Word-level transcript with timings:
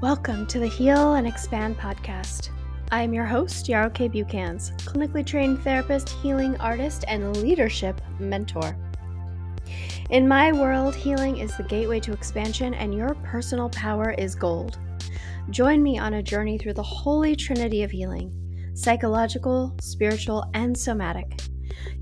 Welcome 0.00 0.46
to 0.46 0.60
the 0.60 0.68
Heal 0.68 1.14
and 1.14 1.26
Expand 1.26 1.76
podcast. 1.76 2.50
I 2.92 3.02
am 3.02 3.12
your 3.12 3.24
host, 3.24 3.68
Yarrow 3.68 3.90
Kae 3.90 4.08
Bucans, 4.08 4.70
clinically 4.84 5.26
trained 5.26 5.64
therapist, 5.64 6.10
healing 6.10 6.56
artist, 6.60 7.04
and 7.08 7.36
leadership 7.38 8.00
mentor. 8.20 8.76
In 10.10 10.28
my 10.28 10.52
world, 10.52 10.94
healing 10.94 11.38
is 11.38 11.56
the 11.56 11.64
gateway 11.64 11.98
to 11.98 12.12
expansion, 12.12 12.74
and 12.74 12.94
your 12.94 13.16
personal 13.24 13.70
power 13.70 14.12
is 14.12 14.36
gold. 14.36 14.78
Join 15.50 15.82
me 15.82 15.98
on 15.98 16.14
a 16.14 16.22
journey 16.22 16.58
through 16.58 16.74
the 16.74 16.82
holy 16.84 17.34
trinity 17.34 17.82
of 17.82 17.90
healing 17.90 18.32
psychological, 18.74 19.74
spiritual, 19.80 20.48
and 20.54 20.78
somatic, 20.78 21.40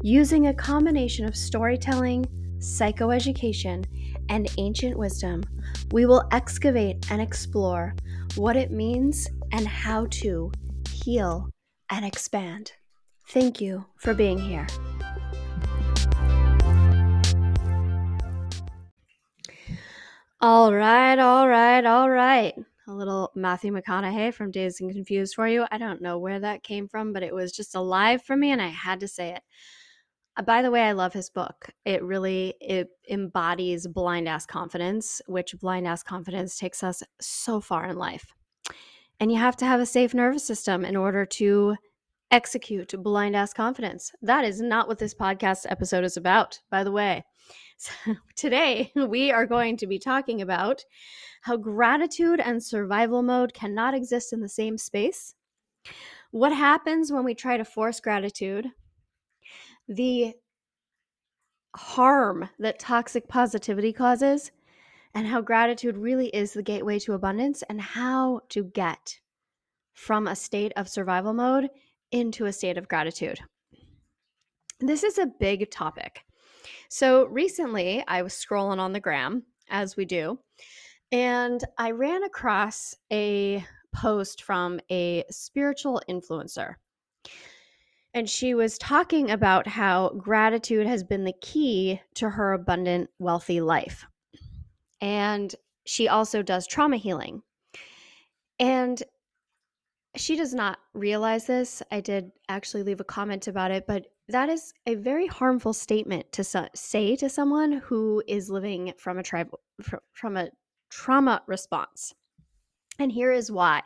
using 0.02 0.48
a 0.48 0.54
combination 0.54 1.24
of 1.24 1.34
storytelling, 1.34 2.26
psychoeducation, 2.58 3.86
and 4.28 4.48
ancient 4.58 4.98
wisdom. 4.98 5.44
We 5.92 6.06
will 6.06 6.28
excavate 6.32 7.10
and 7.10 7.20
explore 7.20 7.94
what 8.36 8.56
it 8.56 8.70
means 8.70 9.28
and 9.52 9.66
how 9.66 10.06
to 10.06 10.52
heal 10.90 11.50
and 11.90 12.04
expand. 12.04 12.72
Thank 13.28 13.60
you 13.60 13.84
for 13.98 14.14
being 14.14 14.38
here. 14.38 14.66
All 20.40 20.72
right, 20.72 21.18
all 21.18 21.48
right, 21.48 21.84
all 21.84 22.10
right. 22.10 22.54
A 22.88 22.92
little 22.92 23.32
Matthew 23.34 23.72
McConaughey 23.72 24.32
from 24.32 24.50
Dazed 24.50 24.80
and 24.80 24.92
Confused 24.92 25.34
for 25.34 25.48
you. 25.48 25.66
I 25.72 25.78
don't 25.78 26.02
know 26.02 26.18
where 26.18 26.38
that 26.38 26.62
came 26.62 26.86
from, 26.86 27.12
but 27.12 27.22
it 27.22 27.34
was 27.34 27.50
just 27.50 27.74
alive 27.74 28.22
for 28.22 28.36
me 28.36 28.52
and 28.52 28.62
I 28.62 28.68
had 28.68 29.00
to 29.00 29.08
say 29.08 29.30
it. 29.30 29.42
Uh, 30.36 30.42
by 30.42 30.62
the 30.62 30.70
way, 30.70 30.82
I 30.82 30.92
love 30.92 31.12
his 31.12 31.30
book. 31.30 31.70
It 31.84 32.02
really 32.02 32.54
it 32.60 32.88
embodies 33.08 33.86
blind 33.86 34.28
ass 34.28 34.46
confidence, 34.46 35.22
which 35.26 35.58
blind 35.58 35.86
ass 35.86 36.02
confidence 36.02 36.58
takes 36.58 36.82
us 36.82 37.02
so 37.20 37.60
far 37.60 37.86
in 37.86 37.96
life. 37.96 38.34
And 39.18 39.32
you 39.32 39.38
have 39.38 39.56
to 39.56 39.66
have 39.66 39.80
a 39.80 39.86
safe 39.86 40.12
nervous 40.12 40.44
system 40.44 40.84
in 40.84 40.94
order 40.94 41.24
to 41.24 41.76
execute 42.30 42.92
blind 43.02 43.36
ass 43.36 43.54
confidence. 43.54 44.12
That 44.20 44.44
is 44.44 44.60
not 44.60 44.88
what 44.88 44.98
this 44.98 45.14
podcast 45.14 45.64
episode 45.68 46.04
is 46.04 46.16
about, 46.16 46.60
by 46.70 46.84
the 46.84 46.92
way. 46.92 47.24
So 47.78 47.92
today, 48.36 48.92
we 48.94 49.30
are 49.30 49.46
going 49.46 49.76
to 49.78 49.86
be 49.86 49.98
talking 49.98 50.42
about 50.42 50.84
how 51.42 51.56
gratitude 51.56 52.40
and 52.40 52.62
survival 52.62 53.22
mode 53.22 53.54
cannot 53.54 53.94
exist 53.94 54.32
in 54.32 54.40
the 54.40 54.48
same 54.48 54.76
space. 54.76 55.34
What 56.30 56.52
happens 56.52 57.12
when 57.12 57.24
we 57.24 57.34
try 57.34 57.56
to 57.56 57.64
force 57.64 58.00
gratitude? 58.00 58.72
The 59.88 60.34
harm 61.76 62.48
that 62.58 62.78
toxic 62.78 63.28
positivity 63.28 63.92
causes, 63.92 64.50
and 65.14 65.26
how 65.26 65.40
gratitude 65.40 65.96
really 65.96 66.28
is 66.28 66.52
the 66.52 66.62
gateway 66.62 66.98
to 67.00 67.12
abundance, 67.12 67.62
and 67.68 67.80
how 67.80 68.40
to 68.50 68.64
get 68.64 69.20
from 69.94 70.26
a 70.26 70.36
state 70.36 70.72
of 70.76 70.88
survival 70.88 71.32
mode 71.32 71.70
into 72.10 72.46
a 72.46 72.52
state 72.52 72.78
of 72.78 72.88
gratitude. 72.88 73.40
This 74.80 75.02
is 75.02 75.18
a 75.18 75.26
big 75.26 75.70
topic. 75.70 76.22
So 76.88 77.26
recently, 77.26 78.04
I 78.06 78.22
was 78.22 78.34
scrolling 78.34 78.78
on 78.78 78.92
the 78.92 79.00
gram, 79.00 79.44
as 79.70 79.96
we 79.96 80.04
do, 80.04 80.38
and 81.12 81.62
I 81.78 81.92
ran 81.92 82.24
across 82.24 82.94
a 83.12 83.64
post 83.94 84.42
from 84.42 84.80
a 84.90 85.24
spiritual 85.30 86.02
influencer. 86.08 86.74
And 88.16 88.30
she 88.30 88.54
was 88.54 88.78
talking 88.78 89.30
about 89.30 89.66
how 89.66 90.08
gratitude 90.16 90.86
has 90.86 91.04
been 91.04 91.24
the 91.24 91.34
key 91.42 92.00
to 92.14 92.30
her 92.30 92.54
abundant, 92.54 93.10
wealthy 93.18 93.60
life. 93.60 94.06
And 95.02 95.54
she 95.84 96.08
also 96.08 96.42
does 96.42 96.66
trauma 96.66 96.96
healing. 96.96 97.42
And 98.58 99.02
she 100.16 100.34
does 100.34 100.54
not 100.54 100.78
realize 100.94 101.46
this. 101.46 101.82
I 101.92 102.00
did 102.00 102.32
actually 102.48 102.84
leave 102.84 103.00
a 103.00 103.04
comment 103.04 103.48
about 103.48 103.70
it, 103.70 103.86
but 103.86 104.06
that 104.28 104.48
is 104.48 104.72
a 104.86 104.94
very 104.94 105.26
harmful 105.26 105.74
statement 105.74 106.32
to 106.32 106.70
say 106.74 107.16
to 107.16 107.28
someone 107.28 107.72
who 107.72 108.22
is 108.26 108.48
living 108.48 108.94
from 108.96 109.18
a 109.18 109.22
tribal 109.22 109.60
from 110.14 110.38
a 110.38 110.48
trauma 110.88 111.42
response. 111.46 112.14
And 112.98 113.12
here 113.12 113.30
is 113.30 113.52
why. 113.52 113.82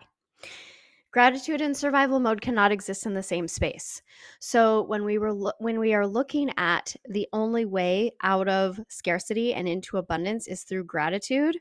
Gratitude 1.12 1.60
and 1.60 1.76
survival 1.76 2.21
mode 2.21 2.41
cannot 2.41 2.71
exist 2.72 3.04
in 3.06 3.15
the 3.15 3.22
same 3.22 3.48
space. 3.48 4.03
So 4.41 4.82
when 4.82 5.04
we 5.04 5.19
were 5.19 5.32
lo- 5.32 5.53
when 5.59 5.78
we 5.81 5.93
are 5.94 6.06
looking 6.06 6.50
at 6.56 6.94
the 7.09 7.28
only 7.32 7.65
way 7.65 8.12
out 8.22 8.48
of 8.48 8.81
scarcity 8.88 9.53
and 9.54 9.69
into 9.69 9.98
abundance 9.98 10.47
is 10.47 10.62
through 10.62 10.84
gratitude, 10.84 11.59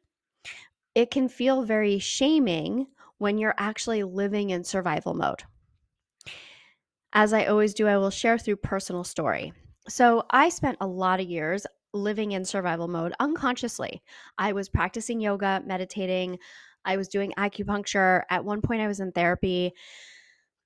it 0.95 1.11
can 1.11 1.29
feel 1.29 1.63
very 1.63 1.99
shaming 1.99 2.87
when 3.17 3.37
you're 3.37 3.55
actually 3.57 4.03
living 4.03 4.51
in 4.51 4.63
survival 4.63 5.13
mode. 5.13 5.43
As 7.13 7.33
I 7.33 7.45
always 7.45 7.73
do, 7.73 7.87
I 7.87 7.97
will 7.97 8.09
share 8.09 8.37
through 8.37 8.57
personal 8.57 9.03
story. 9.03 9.53
So, 9.87 10.23
I 10.29 10.49
spent 10.49 10.77
a 10.81 10.87
lot 10.87 11.19
of 11.19 11.27
years 11.29 11.65
living 11.93 12.33
in 12.33 12.45
survival 12.45 12.87
mode 12.87 13.13
unconsciously. 13.19 14.03
I 14.37 14.53
was 14.53 14.69
practicing 14.69 15.19
yoga, 15.19 15.63
meditating, 15.65 16.37
I 16.89 16.97
was 16.97 17.07
doing 17.07 17.33
acupuncture. 17.37 18.23
At 18.31 18.43
one 18.43 18.61
point, 18.61 18.81
I 18.81 18.87
was 18.87 18.99
in 18.99 19.11
therapy. 19.11 19.73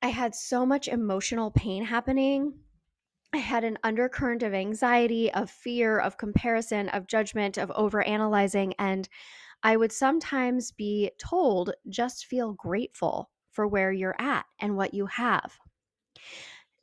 I 0.01 0.07
had 0.07 0.34
so 0.34 0.66
much 0.66 0.88
emotional 0.88 1.51
pain 1.51 1.84
happening. 1.84 2.53
I 3.34 3.39
had 3.39 3.66
an 3.66 3.78
undercurrent 3.84 4.41
of 4.41 4.53
anxiety, 4.53 5.34
of 5.34 5.50
fear, 5.50 6.00
of 6.00 6.17
comparison, 6.17 6.88
of 6.89 7.07
judgment, 7.07 7.57
of 7.57 7.72
overanalyzing. 7.72 8.72
And 8.79 9.09
I 9.63 9.75
would 9.75 9.91
sometimes 9.91 10.72
be 10.72 11.11
told 11.17 11.73
just 11.89 12.25
feel 12.28 12.53
grateful 12.53 13.29
for 13.51 13.67
where 13.67 13.91
you're 13.91 14.16
at 14.17 14.45
and 14.61 14.78
what 14.78 14.94
you 14.94 15.07
have. 15.07 15.57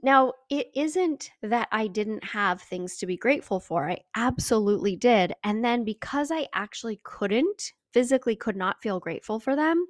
Now, 0.03 0.35
it 0.51 0.69
isn't 0.75 1.31
that 1.43 1.69
I 1.73 1.87
didn't 1.87 2.25
have 2.25 2.61
things 2.61 2.99
to 2.99 3.07
be 3.07 3.17
grateful 3.17 3.59
for. 3.59 3.89
I 3.89 4.01
absolutely 4.15 4.97
did. 4.97 5.33
And 5.45 5.65
then 5.65 5.85
because 5.85 6.31
I 6.31 6.47
actually 6.53 7.01
couldn't, 7.05 7.73
physically 7.93 8.37
could 8.37 8.57
not 8.57 8.83
feel 8.83 9.01
grateful 9.01 9.41
for 9.41 9.57
them, 9.57 9.87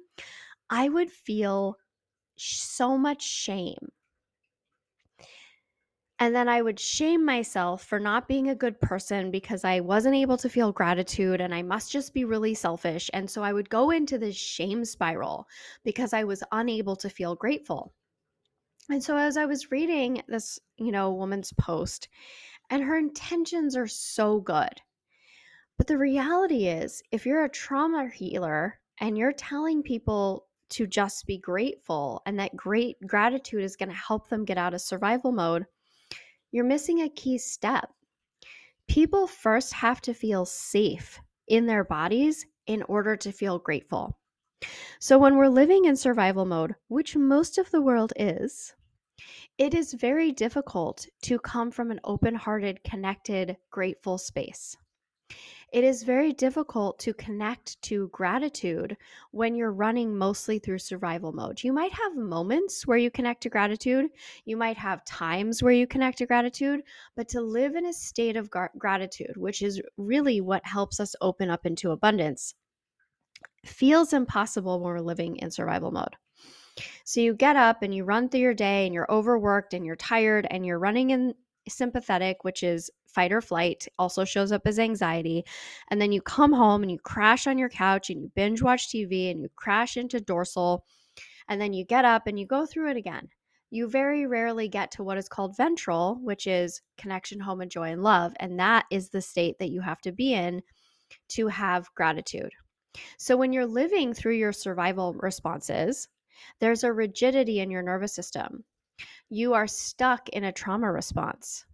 I 0.69 0.89
would 0.89 1.11
feel 1.11 1.77
so 2.35 2.97
much 2.97 3.21
shame 3.21 3.91
and 6.21 6.35
then 6.35 6.47
I 6.47 6.61
would 6.61 6.79
shame 6.79 7.25
myself 7.25 7.83
for 7.83 7.99
not 7.99 8.27
being 8.27 8.49
a 8.49 8.55
good 8.55 8.79
person 8.79 9.31
because 9.31 9.65
I 9.65 9.79
wasn't 9.79 10.13
able 10.13 10.37
to 10.37 10.49
feel 10.49 10.71
gratitude 10.71 11.41
and 11.41 11.51
I 11.51 11.63
must 11.63 11.91
just 11.91 12.13
be 12.13 12.25
really 12.25 12.53
selfish. 12.53 13.09
And 13.11 13.27
so 13.27 13.41
I 13.41 13.51
would 13.51 13.71
go 13.71 13.89
into 13.89 14.19
this 14.19 14.35
shame 14.35 14.85
spiral 14.85 15.47
because 15.83 16.13
I 16.13 16.23
was 16.23 16.43
unable 16.51 16.95
to 16.97 17.09
feel 17.09 17.33
grateful. 17.33 17.95
And 18.87 19.03
so 19.03 19.17
as 19.17 19.35
I 19.35 19.47
was 19.47 19.71
reading 19.71 20.21
this, 20.27 20.59
you 20.77 20.91
know, 20.91 21.11
woman's 21.11 21.53
post, 21.53 22.07
and 22.69 22.83
her 22.83 22.99
intentions 22.99 23.75
are 23.75 23.87
so 23.87 24.41
good. 24.41 24.79
But 25.81 25.87
the 25.87 25.97
reality 25.97 26.67
is, 26.67 27.01
if 27.11 27.25
you're 27.25 27.43
a 27.43 27.49
trauma 27.49 28.07
healer 28.07 28.79
and 28.99 29.17
you're 29.17 29.33
telling 29.33 29.81
people 29.81 30.45
to 30.69 30.85
just 30.85 31.25
be 31.25 31.39
grateful 31.39 32.21
and 32.27 32.37
that 32.37 32.55
great 32.55 32.97
gratitude 33.07 33.63
is 33.63 33.75
going 33.75 33.89
to 33.89 33.95
help 33.95 34.29
them 34.29 34.45
get 34.45 34.59
out 34.59 34.75
of 34.75 34.81
survival 34.81 35.31
mode, 35.31 35.65
you're 36.51 36.65
missing 36.65 37.01
a 37.01 37.09
key 37.09 37.39
step. 37.39 37.89
People 38.87 39.25
first 39.25 39.73
have 39.73 40.01
to 40.01 40.13
feel 40.13 40.45
safe 40.45 41.19
in 41.47 41.65
their 41.65 41.83
bodies 41.83 42.45
in 42.67 42.83
order 42.83 43.15
to 43.15 43.31
feel 43.31 43.57
grateful. 43.57 44.19
So, 44.99 45.17
when 45.17 45.35
we're 45.35 45.47
living 45.47 45.85
in 45.85 45.95
survival 45.95 46.45
mode, 46.45 46.75
which 46.89 47.15
most 47.15 47.57
of 47.57 47.71
the 47.71 47.81
world 47.81 48.13
is, 48.17 48.75
it 49.57 49.73
is 49.73 49.93
very 49.93 50.31
difficult 50.31 51.07
to 51.23 51.39
come 51.39 51.71
from 51.71 51.89
an 51.89 51.99
open 52.03 52.35
hearted, 52.35 52.83
connected, 52.83 53.57
grateful 53.71 54.19
space 54.19 54.77
it 55.71 55.85
is 55.85 56.03
very 56.03 56.33
difficult 56.33 56.99
to 56.99 57.13
connect 57.13 57.81
to 57.83 58.09
gratitude 58.09 58.97
when 59.31 59.55
you're 59.55 59.71
running 59.71 60.17
mostly 60.17 60.59
through 60.59 60.79
survival 60.79 61.31
mode. 61.31 61.63
You 61.63 61.71
might 61.71 61.93
have 61.93 62.15
moments 62.15 62.85
where 62.85 62.97
you 62.97 63.09
connect 63.09 63.41
to 63.43 63.49
gratitude, 63.49 64.09
you 64.43 64.57
might 64.57 64.77
have 64.77 65.05
times 65.05 65.63
where 65.63 65.71
you 65.71 65.87
connect 65.87 66.17
to 66.17 66.25
gratitude, 66.25 66.81
but 67.15 67.29
to 67.29 67.41
live 67.41 67.75
in 67.75 67.85
a 67.85 67.93
state 67.93 68.35
of 68.35 68.49
gratitude, 68.49 69.37
which 69.37 69.61
is 69.61 69.81
really 69.97 70.41
what 70.41 70.65
helps 70.65 70.99
us 70.99 71.15
open 71.21 71.49
up 71.49 71.65
into 71.65 71.91
abundance, 71.91 72.53
feels 73.65 74.11
impossible 74.11 74.79
when 74.79 74.93
we're 74.93 74.99
living 74.99 75.37
in 75.37 75.51
survival 75.51 75.91
mode. 75.91 76.15
So 77.03 77.19
you 77.21 77.33
get 77.33 77.55
up 77.55 77.81
and 77.81 77.93
you 77.93 78.03
run 78.03 78.29
through 78.29 78.39
your 78.41 78.53
day 78.53 78.85
and 78.85 78.93
you're 78.93 79.11
overworked 79.11 79.73
and 79.73 79.85
you're 79.85 79.95
tired 79.95 80.47
and 80.49 80.65
you're 80.65 80.79
running 80.79 81.11
in 81.11 81.33
sympathetic, 81.69 82.43
which 82.43 82.63
is 82.63 82.89
fight 83.05 83.31
or 83.31 83.41
flight, 83.41 83.87
also 83.99 84.25
shows 84.25 84.51
up 84.51 84.61
as 84.65 84.79
anxiety. 84.79 85.43
And 85.89 86.01
then 86.01 86.11
you 86.11 86.21
come 86.21 86.53
home 86.53 86.81
and 86.81 86.91
you 86.91 86.99
crash 86.99 87.47
on 87.47 87.57
your 87.57 87.69
couch 87.69 88.09
and 88.09 88.21
you 88.21 88.31
binge 88.35 88.61
watch 88.61 88.89
TV 88.89 89.31
and 89.31 89.41
you 89.41 89.49
crash 89.55 89.97
into 89.97 90.19
dorsal. 90.19 90.85
And 91.47 91.59
then 91.59 91.73
you 91.73 91.85
get 91.85 92.05
up 92.05 92.27
and 92.27 92.39
you 92.39 92.45
go 92.45 92.65
through 92.65 92.91
it 92.91 92.97
again. 92.97 93.27
You 93.69 93.87
very 93.87 94.25
rarely 94.25 94.67
get 94.67 94.91
to 94.91 95.03
what 95.03 95.17
is 95.17 95.29
called 95.29 95.55
ventral, 95.55 96.19
which 96.21 96.45
is 96.45 96.81
connection, 96.97 97.39
home, 97.39 97.61
and 97.61 97.71
joy 97.71 97.91
and 97.91 98.03
love. 98.03 98.33
And 98.39 98.59
that 98.59 98.85
is 98.91 99.09
the 99.09 99.21
state 99.21 99.59
that 99.59 99.69
you 99.69 99.81
have 99.81 100.01
to 100.01 100.11
be 100.11 100.33
in 100.33 100.61
to 101.29 101.47
have 101.47 101.93
gratitude. 101.95 102.51
So 103.17 103.37
when 103.37 103.53
you're 103.53 103.65
living 103.65 104.13
through 104.13 104.35
your 104.35 104.51
survival 104.51 105.13
responses, 105.13 106.09
there's 106.59 106.83
a 106.83 106.91
rigidity 106.91 107.59
in 107.59 107.71
your 107.71 107.83
nervous 107.83 108.13
system. 108.13 108.63
You 109.29 109.53
are 109.53 109.67
stuck 109.67 110.29
in 110.29 110.43
a 110.43 110.51
trauma 110.51 110.91
response. 110.91 111.65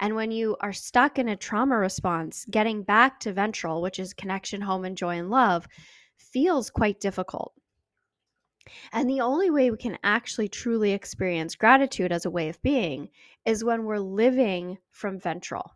And 0.00 0.14
when 0.14 0.30
you 0.30 0.56
are 0.60 0.72
stuck 0.72 1.18
in 1.18 1.28
a 1.28 1.36
trauma 1.36 1.76
response, 1.76 2.46
getting 2.50 2.82
back 2.82 3.20
to 3.20 3.32
ventral, 3.32 3.82
which 3.82 3.98
is 3.98 4.14
connection, 4.14 4.62
home, 4.62 4.84
and 4.84 4.96
joy 4.96 5.18
and 5.18 5.30
love, 5.30 5.66
feels 6.16 6.70
quite 6.70 7.00
difficult. 7.00 7.52
And 8.92 9.08
the 9.08 9.20
only 9.20 9.50
way 9.50 9.70
we 9.70 9.76
can 9.76 9.98
actually 10.02 10.48
truly 10.48 10.92
experience 10.92 11.54
gratitude 11.54 12.12
as 12.12 12.26
a 12.26 12.30
way 12.30 12.48
of 12.48 12.60
being 12.62 13.10
is 13.44 13.64
when 13.64 13.84
we're 13.84 13.98
living 13.98 14.78
from 14.90 15.18
ventral. 15.18 15.74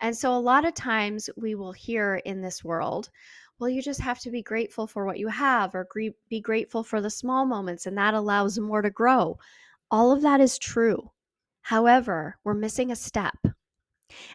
And 0.00 0.16
so, 0.16 0.32
a 0.32 0.38
lot 0.38 0.64
of 0.64 0.74
times 0.74 1.28
we 1.36 1.54
will 1.54 1.72
hear 1.72 2.16
in 2.16 2.40
this 2.40 2.64
world, 2.64 3.10
well, 3.58 3.68
you 3.68 3.82
just 3.82 4.00
have 4.00 4.20
to 4.20 4.30
be 4.30 4.42
grateful 4.42 4.86
for 4.86 5.04
what 5.04 5.18
you 5.18 5.28
have 5.28 5.74
or 5.74 5.88
be 6.28 6.40
grateful 6.40 6.84
for 6.84 7.00
the 7.00 7.10
small 7.10 7.44
moments, 7.44 7.86
and 7.86 7.98
that 7.98 8.14
allows 8.14 8.58
more 8.58 8.82
to 8.82 8.90
grow. 8.90 9.38
All 9.90 10.12
of 10.12 10.22
that 10.22 10.40
is 10.40 10.58
true. 10.58 11.10
However, 11.62 12.36
we're 12.44 12.54
missing 12.54 12.90
a 12.90 12.96
step, 12.96 13.36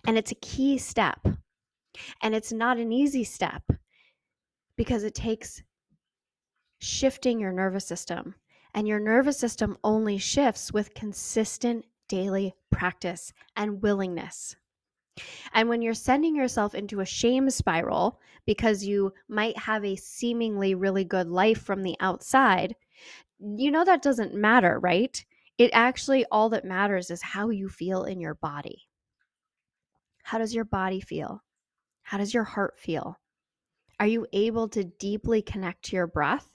and 0.06 0.18
it's 0.18 0.32
a 0.32 0.36
key 0.36 0.78
step, 0.78 1.26
and 2.22 2.36
it's 2.36 2.52
not 2.52 2.78
an 2.78 2.92
easy 2.92 3.24
step 3.24 3.64
because 4.76 5.04
it 5.04 5.16
takes 5.16 5.64
shifting 6.80 7.40
your 7.40 7.54
nervous 7.54 7.86
system. 7.86 8.36
And 8.76 8.88
your 8.88 9.00
nervous 9.00 9.38
system 9.38 9.78
only 9.84 10.18
shifts 10.18 10.74
with 10.74 10.96
consistent 10.96 11.86
daily 12.10 12.56
practice 12.72 13.32
and 13.56 13.84
willingness. 13.84 14.56
And 15.54 15.70
when 15.70 15.82
you're 15.82 15.94
sending 15.94 16.36
yourself 16.36 16.74
into 16.74 17.00
a 17.00 17.06
shame 17.06 17.50
spiral 17.50 18.20
because 18.46 18.84
you 18.84 19.14
might 19.30 19.58
have 19.58 19.86
a 19.86 19.96
seemingly 19.96 20.76
really 20.76 21.04
good 21.04 21.28
life 21.28 21.62
from 21.62 21.84
the 21.84 21.96
outside, 22.00 22.76
you 23.40 23.72
know 23.72 23.86
that 23.86 24.02
doesn't 24.02 24.34
matter, 24.34 24.80
right? 24.80 25.24
It 25.58 25.70
actually, 25.74 26.26
all 26.32 26.50
that 26.50 26.66
matters 26.66 27.12
is 27.12 27.22
how 27.22 27.50
you 27.50 27.70
feel 27.70 28.04
in 28.06 28.20
your 28.20 28.34
body. 28.34 28.88
How 30.24 30.40
does 30.40 30.56
your 30.56 30.66
body 30.66 31.00
feel? 31.00 31.44
How 32.02 32.18
does 32.18 32.34
your 32.34 32.44
heart 32.44 32.80
feel? 32.80 33.20
Are 34.00 34.08
you 34.08 34.26
able 34.34 34.70
to 34.70 34.84
deeply 34.84 35.42
connect 35.42 35.86
to 35.86 35.96
your 35.96 36.08
breath? 36.08 36.48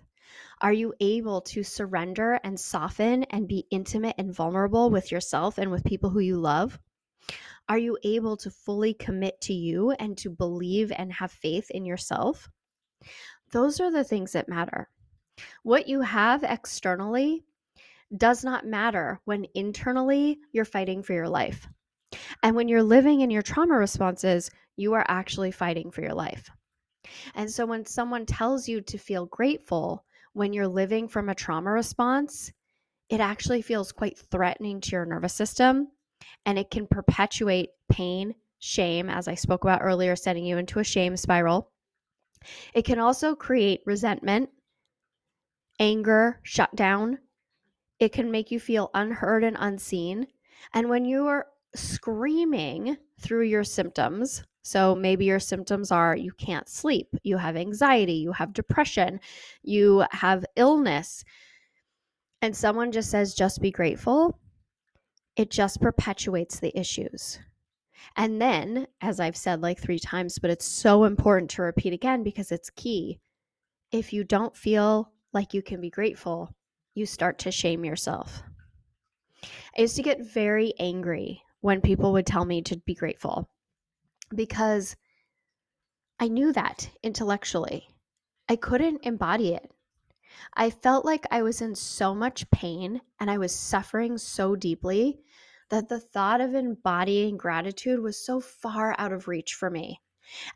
Are 0.61 0.73
you 0.73 0.95
able 1.01 1.43
to 1.43 1.63
surrender 1.63 2.41
and 2.43 2.59
soften 2.59 3.23
and 3.25 3.47
be 3.47 3.67
intimate 3.71 4.17
and 4.19 4.35
vulnerable 4.35 4.91
with 4.91 5.13
yourself 5.13 5.59
and 5.59 5.71
with 5.71 5.85
people 5.85 6.11
who 6.11 6.21
you 6.21 6.39
love? 6.39 6.79
Are 7.69 7.79
you 7.79 7.99
able 8.03 8.37
to 8.39 8.51
fully 8.51 8.95
commit 8.95 9.41
to 9.43 9.53
you 9.53 9.91
and 9.93 10.17
to 10.19 10.31
believe 10.31 10.91
and 10.91 11.13
have 11.13 11.31
faith 11.31 11.71
in 11.71 11.85
yourself? 11.85 12.49
Those 13.53 13.81
are 13.81 13.91
the 13.91 14.05
things 14.05 14.33
that 14.33 14.49
matter. 14.49 14.89
What 15.63 15.87
you 15.87 16.01
have 16.01 16.43
externally 16.45 17.45
does 18.17 18.43
not 18.43 18.67
matter 18.67 19.21
when 19.25 19.47
internally 19.55 20.39
you're 20.53 20.65
fighting 20.65 21.03
for 21.03 21.13
your 21.13 21.29
life. 21.29 21.69
And 22.43 22.57
when 22.57 22.69
you're 22.69 22.83
living 22.83 23.21
in 23.21 23.31
your 23.31 23.43
trauma 23.43 23.75
responses, 23.75 24.51
you 24.77 24.95
are 24.95 25.05
actually 25.07 25.51
fighting 25.51 25.91
for 25.91 26.01
your 26.01 26.15
life. 26.15 26.49
And 27.35 27.51
so 27.51 27.67
when 27.67 27.85
someone 27.85 28.25
tells 28.25 28.67
you 28.67 28.81
to 28.83 28.99
feel 28.99 29.27
grateful 29.27 30.05
when 30.33 30.53
you're 30.53 30.69
living 30.69 31.09
from 31.09 31.29
a 31.29 31.35
trauma 31.35 31.71
response, 31.71 32.51
it 33.11 33.21
actually 33.21 33.63
feels 33.63 33.93
quite 33.93 34.19
threatening 34.19 34.81
to 34.81 34.93
your 34.93 35.05
nervous 35.05 35.35
system 35.35 35.89
and 36.49 36.59
it 36.59 36.71
can 36.71 36.87
perpetuate 36.87 37.69
pain, 37.91 38.35
shame, 38.59 39.11
as 39.11 39.29
I 39.29 39.35
spoke 39.35 39.65
about 39.65 39.83
earlier, 39.83 40.17
setting 40.17 40.47
you 40.47 40.57
into 40.57 40.79
a 40.79 40.85
shame 40.85 41.15
spiral. 41.15 41.71
It 42.73 42.87
can 42.87 42.99
also 42.99 43.35
create 43.35 43.83
resentment, 43.85 44.49
anger, 45.79 46.41
shutdown. 46.45 47.19
It 48.01 48.15
can 48.15 48.31
make 48.31 48.51
you 48.51 48.59
feel 48.59 48.91
unheard 48.95 49.45
and 49.45 49.59
unseen. 49.61 50.27
And 50.73 50.89
when 50.89 51.05
you 51.05 51.27
are 51.27 51.49
screaming 51.75 52.97
through 53.21 53.45
your 53.45 53.65
symptoms, 53.65 54.43
so 54.63 54.95
maybe 54.95 55.27
your 55.27 55.41
symptoms 55.41 55.93
are 55.93 56.17
you 56.17 56.33
can't 56.33 56.67
sleep, 56.67 57.09
you 57.25 57.37
have 57.37 57.57
anxiety, 57.57 58.15
you 58.15 58.33
have 58.33 58.55
depression, 58.55 59.21
you 59.63 60.03
have 60.13 60.47
illness, 60.57 61.25
and 62.41 62.57
someone 62.57 62.91
just 62.91 63.11
says, 63.11 63.35
just 63.35 63.61
be 63.61 63.71
grateful, 63.71 64.41
it 65.39 65.51
just 65.53 65.81
perpetuates 65.81 66.59
the 66.59 66.77
issues. 66.79 67.39
And 68.17 68.43
then, 68.43 68.89
as 69.01 69.21
I've 69.21 69.37
said 69.37 69.63
like 69.63 69.81
three 69.81 70.01
times, 70.01 70.39
but 70.41 70.51
it's 70.51 70.67
so 70.67 71.05
important 71.05 71.51
to 71.53 71.63
repeat 71.63 71.93
again 71.93 72.25
because 72.25 72.51
it's 72.51 72.71
key. 72.71 73.21
If 73.93 74.13
you 74.13 74.25
don't 74.25 74.57
feel 74.57 75.13
like 75.33 75.55
you 75.55 75.63
can 75.63 75.81
be 75.81 75.91
grateful, 75.91 76.51
you 76.95 77.07
start 77.07 77.39
to 77.41 77.53
shame 77.53 77.85
yourself. 77.85 78.43
I 79.77 79.83
used 79.83 79.95
to 79.97 80.03
get 80.03 80.27
very 80.27 80.75
angry 80.81 81.41
when 81.61 81.81
people 81.81 82.13
would 82.13 82.27
tell 82.27 82.45
me 82.45 82.61
to 82.63 82.77
be 82.79 82.95
grateful 82.95 83.49
because 84.35 84.97
I 86.19 86.27
knew 86.27 86.53
that 86.53 86.91
intellectually. 87.05 87.89
I 88.49 88.57
couldn't 88.57 89.05
embody 89.05 89.55
it. 89.55 89.71
I 90.55 90.71
felt 90.71 91.05
like 91.05 91.25
I 91.31 91.43
was 91.43 91.61
in 91.61 91.75
so 91.75 92.15
much 92.15 92.51
pain 92.51 93.01
and 93.21 93.31
I 93.31 93.39
was 93.39 93.55
suffering 93.55 94.19
so 94.19 94.57
deeply 94.57 95.21
that 95.71 95.89
the 95.89 96.01
thought 96.01 96.41
of 96.41 96.55
embodying 96.55 97.37
gratitude 97.37 98.01
was 98.01 98.25
so 98.25 98.41
far 98.41 98.95
out 98.99 99.13
of 99.13 99.29
reach 99.29 99.55
for 99.55 99.71
me. 99.71 100.01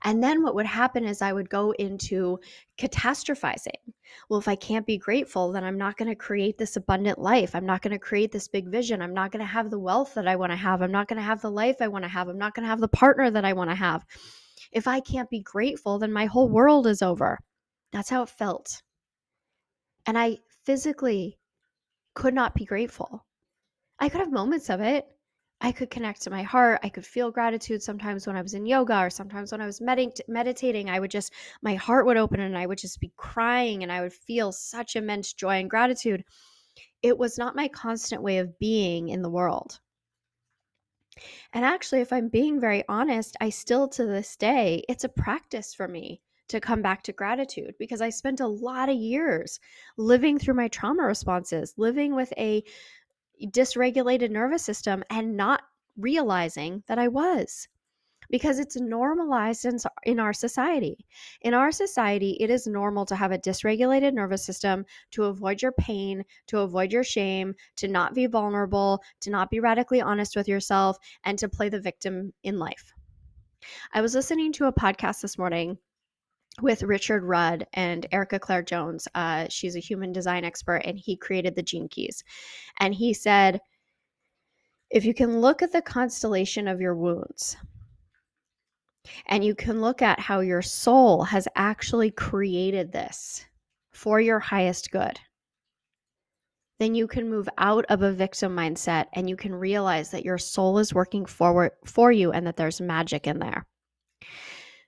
And 0.04 0.22
then 0.22 0.42
what 0.42 0.54
would 0.54 0.66
happen 0.66 1.04
is 1.04 1.22
I 1.22 1.32
would 1.32 1.48
go 1.48 1.70
into 1.72 2.38
catastrophizing. 2.78 3.92
Well, 4.28 4.38
if 4.38 4.48
I 4.48 4.54
can't 4.54 4.86
be 4.86 4.98
grateful, 4.98 5.52
then 5.52 5.64
I'm 5.64 5.78
not 5.78 5.96
going 5.96 6.10
to 6.10 6.14
create 6.14 6.58
this 6.58 6.76
abundant 6.76 7.18
life. 7.18 7.54
I'm 7.54 7.64
not 7.66 7.80
going 7.80 7.92
to 7.92 7.98
create 7.98 8.32
this 8.32 8.48
big 8.48 8.68
vision. 8.68 9.00
I'm 9.00 9.14
not 9.14 9.32
going 9.32 9.44
to 9.44 9.50
have 9.50 9.70
the 9.70 9.78
wealth 9.78 10.14
that 10.14 10.28
I 10.28 10.36
want 10.36 10.52
to 10.52 10.56
have. 10.56 10.82
I'm 10.82 10.92
not 10.92 11.08
going 11.08 11.16
to 11.16 11.22
have 11.22 11.40
the 11.40 11.50
life 11.50 11.76
I 11.80 11.88
want 11.88 12.04
to 12.04 12.10
have. 12.10 12.28
I'm 12.28 12.38
not 12.38 12.54
going 12.54 12.64
to 12.64 12.68
have 12.68 12.80
the 12.80 12.88
partner 12.88 13.30
that 13.30 13.44
I 13.44 13.54
want 13.54 13.70
to 13.70 13.76
have. 13.76 14.04
If 14.72 14.86
I 14.86 15.00
can't 15.00 15.30
be 15.30 15.40
grateful, 15.40 15.98
then 15.98 16.12
my 16.12 16.26
whole 16.26 16.48
world 16.48 16.86
is 16.86 17.02
over. 17.02 17.38
That's 17.92 18.10
how 18.10 18.22
it 18.22 18.28
felt. 18.28 18.82
And 20.06 20.18
I 20.18 20.38
physically 20.64 21.38
could 22.14 22.34
not 22.34 22.54
be 22.54 22.64
grateful. 22.64 23.24
I 23.98 24.08
could 24.08 24.20
have 24.20 24.32
moments 24.32 24.70
of 24.70 24.80
it. 24.80 25.06
I 25.60 25.70
could 25.70 25.90
connect 25.90 26.22
to 26.22 26.30
my 26.30 26.42
heart. 26.42 26.80
I 26.82 26.88
could 26.88 27.06
feel 27.06 27.30
gratitude 27.30 27.82
sometimes 27.82 28.26
when 28.26 28.36
I 28.36 28.42
was 28.42 28.54
in 28.54 28.66
yoga 28.66 28.98
or 28.98 29.10
sometimes 29.10 29.52
when 29.52 29.60
I 29.60 29.66
was 29.66 29.80
meditating. 29.80 30.90
I 30.90 30.98
would 30.98 31.10
just, 31.10 31.32
my 31.62 31.76
heart 31.76 32.04
would 32.06 32.16
open 32.16 32.40
and 32.40 32.58
I 32.58 32.66
would 32.66 32.78
just 32.78 33.00
be 33.00 33.12
crying 33.16 33.84
and 33.84 33.92
I 33.92 34.00
would 34.00 34.12
feel 34.12 34.50
such 34.50 34.96
immense 34.96 35.32
joy 35.32 35.60
and 35.60 35.70
gratitude. 35.70 36.24
It 37.00 37.16
was 37.16 37.38
not 37.38 37.54
my 37.54 37.68
constant 37.68 38.22
way 38.22 38.38
of 38.38 38.58
being 38.58 39.08
in 39.08 39.22
the 39.22 39.30
world. 39.30 39.78
And 41.52 41.64
actually, 41.64 42.00
if 42.00 42.12
I'm 42.12 42.28
being 42.28 42.60
very 42.60 42.82
honest, 42.88 43.36
I 43.40 43.50
still 43.50 43.86
to 43.90 44.04
this 44.04 44.36
day, 44.36 44.82
it's 44.88 45.04
a 45.04 45.08
practice 45.08 45.74
for 45.74 45.86
me 45.86 46.22
to 46.48 46.60
come 46.60 46.82
back 46.82 47.02
to 47.04 47.12
gratitude 47.12 47.74
because 47.78 48.00
I 48.00 48.10
spent 48.10 48.40
a 48.40 48.46
lot 48.46 48.88
of 48.88 48.96
years 48.96 49.60
living 49.96 50.38
through 50.38 50.54
my 50.54 50.68
trauma 50.68 51.04
responses, 51.04 51.74
living 51.76 52.14
with 52.14 52.32
a 52.36 52.64
dysregulated 53.48 54.30
nervous 54.30 54.62
system 54.62 55.04
and 55.10 55.36
not 55.36 55.62
realizing 55.96 56.82
that 56.86 56.98
I 56.98 57.08
was 57.08 57.68
because 58.30 58.58
it's 58.58 58.80
normalized 58.80 59.64
in, 59.66 59.78
in 60.04 60.18
our 60.18 60.32
society. 60.32 60.96
In 61.42 61.54
our 61.54 61.70
society, 61.70 62.36
it 62.40 62.50
is 62.50 62.66
normal 62.66 63.04
to 63.06 63.14
have 63.14 63.30
a 63.30 63.38
dysregulated 63.38 64.14
nervous 64.14 64.44
system, 64.44 64.86
to 65.10 65.24
avoid 65.24 65.60
your 65.60 65.72
pain, 65.72 66.24
to 66.46 66.60
avoid 66.60 66.92
your 66.92 67.04
shame, 67.04 67.54
to 67.76 67.88
not 67.88 68.14
be 68.14 68.26
vulnerable, 68.26 69.02
to 69.20 69.30
not 69.30 69.50
be 69.50 69.60
radically 69.60 70.00
honest 70.00 70.34
with 70.34 70.48
yourself, 70.48 70.96
and 71.24 71.38
to 71.38 71.48
play 71.48 71.68
the 71.68 71.80
victim 71.80 72.32
in 72.42 72.58
life. 72.58 72.92
I 73.92 74.00
was 74.00 74.14
listening 74.14 74.52
to 74.54 74.66
a 74.66 74.72
podcast 74.72 75.20
this 75.20 75.38
morning 75.38 75.78
with 76.60 76.82
Richard 76.82 77.24
Rudd 77.24 77.66
and 77.72 78.06
Erica 78.12 78.38
Claire 78.38 78.62
Jones. 78.62 79.08
Uh, 79.14 79.46
she's 79.48 79.76
a 79.76 79.80
human 79.80 80.12
design 80.12 80.44
expert, 80.44 80.82
and 80.84 80.98
he 80.98 81.16
created 81.16 81.54
the 81.54 81.62
Gene 81.62 81.88
Keys. 81.88 82.22
And 82.80 82.94
he 82.94 83.14
said, 83.14 83.60
if 84.90 85.04
you 85.04 85.14
can 85.14 85.40
look 85.40 85.62
at 85.62 85.72
the 85.72 85.80
constellation 85.80 86.68
of 86.68 86.80
your 86.80 86.94
wounds, 86.94 87.56
and 89.26 89.44
you 89.44 89.54
can 89.54 89.80
look 89.80 90.02
at 90.02 90.20
how 90.20 90.40
your 90.40 90.62
soul 90.62 91.24
has 91.24 91.48
actually 91.56 92.10
created 92.10 92.92
this 92.92 93.44
for 93.92 94.20
your 94.20 94.38
highest 94.38 94.90
good, 94.90 95.18
then 96.78 96.94
you 96.94 97.06
can 97.06 97.28
move 97.28 97.48
out 97.58 97.84
of 97.88 98.02
a 98.02 98.12
victim 98.12 98.54
mindset 98.56 99.06
and 99.12 99.28
you 99.28 99.36
can 99.36 99.54
realize 99.54 100.10
that 100.10 100.24
your 100.24 100.38
soul 100.38 100.78
is 100.78 100.94
working 100.94 101.24
forward 101.24 101.72
for 101.84 102.12
you 102.12 102.32
and 102.32 102.46
that 102.46 102.56
there's 102.56 102.80
magic 102.80 103.26
in 103.26 103.38
there. 103.38 103.64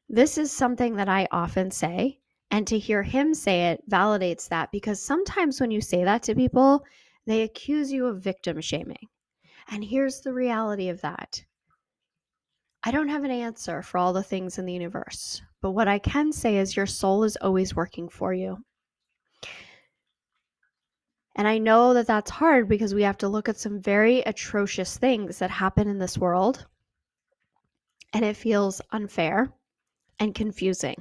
This 0.08 0.38
is 0.38 0.52
something 0.52 0.96
that 0.96 1.08
I 1.08 1.28
often 1.30 1.70
say. 1.70 2.20
And 2.50 2.66
to 2.68 2.78
hear 2.78 3.02
him 3.02 3.34
say 3.34 3.73
it 3.73 3.88
validates 3.90 4.49
that 4.49 4.70
because 4.70 5.02
sometimes 5.02 5.61
when 5.61 5.70
you 5.70 5.80
say 5.80 6.04
that 6.04 6.23
to 6.25 6.34
people, 6.34 6.84
they 7.26 7.42
accuse 7.42 7.90
you 7.90 8.06
of 8.06 8.23
victim 8.23 8.61
shaming. 8.61 9.08
And 9.68 9.82
here's 9.82 10.20
the 10.20 10.32
reality 10.32 10.88
of 10.88 11.00
that 11.00 11.42
I 12.82 12.90
don't 12.90 13.08
have 13.08 13.25
an 13.25 13.30
answer 13.30 13.82
for 13.82 13.96
all 13.96 14.12
the 14.12 14.23
things 14.23 14.58
in 14.58 14.66
the 14.66 14.75
universe, 14.75 15.40
but 15.62 15.70
what 15.70 15.88
I 15.88 15.99
can 15.99 16.32
say 16.32 16.58
is 16.58 16.76
your 16.76 16.87
soul 16.87 17.25
is 17.25 17.38
always 17.40 17.75
working 17.75 18.11
for 18.11 18.34
you. 18.34 18.58
And 21.34 21.49
I 21.49 21.58
know 21.58 21.94
that 21.94 22.06
that's 22.06 22.30
hard 22.30 22.68
because 22.68 22.94
we 22.94 23.02
have 23.02 23.18
to 23.18 23.28
look 23.28 23.49
at 23.49 23.56
some 23.56 23.80
very 23.80 24.20
atrocious 24.20 24.99
things 24.99 25.38
that 25.38 25.50
happen 25.50 25.88
in 25.88 25.99
this 25.99 26.18
world. 26.18 26.66
And 28.12 28.25
it 28.25 28.37
feels 28.37 28.80
unfair 28.92 29.52
and 30.18 30.35
confusing. 30.35 30.97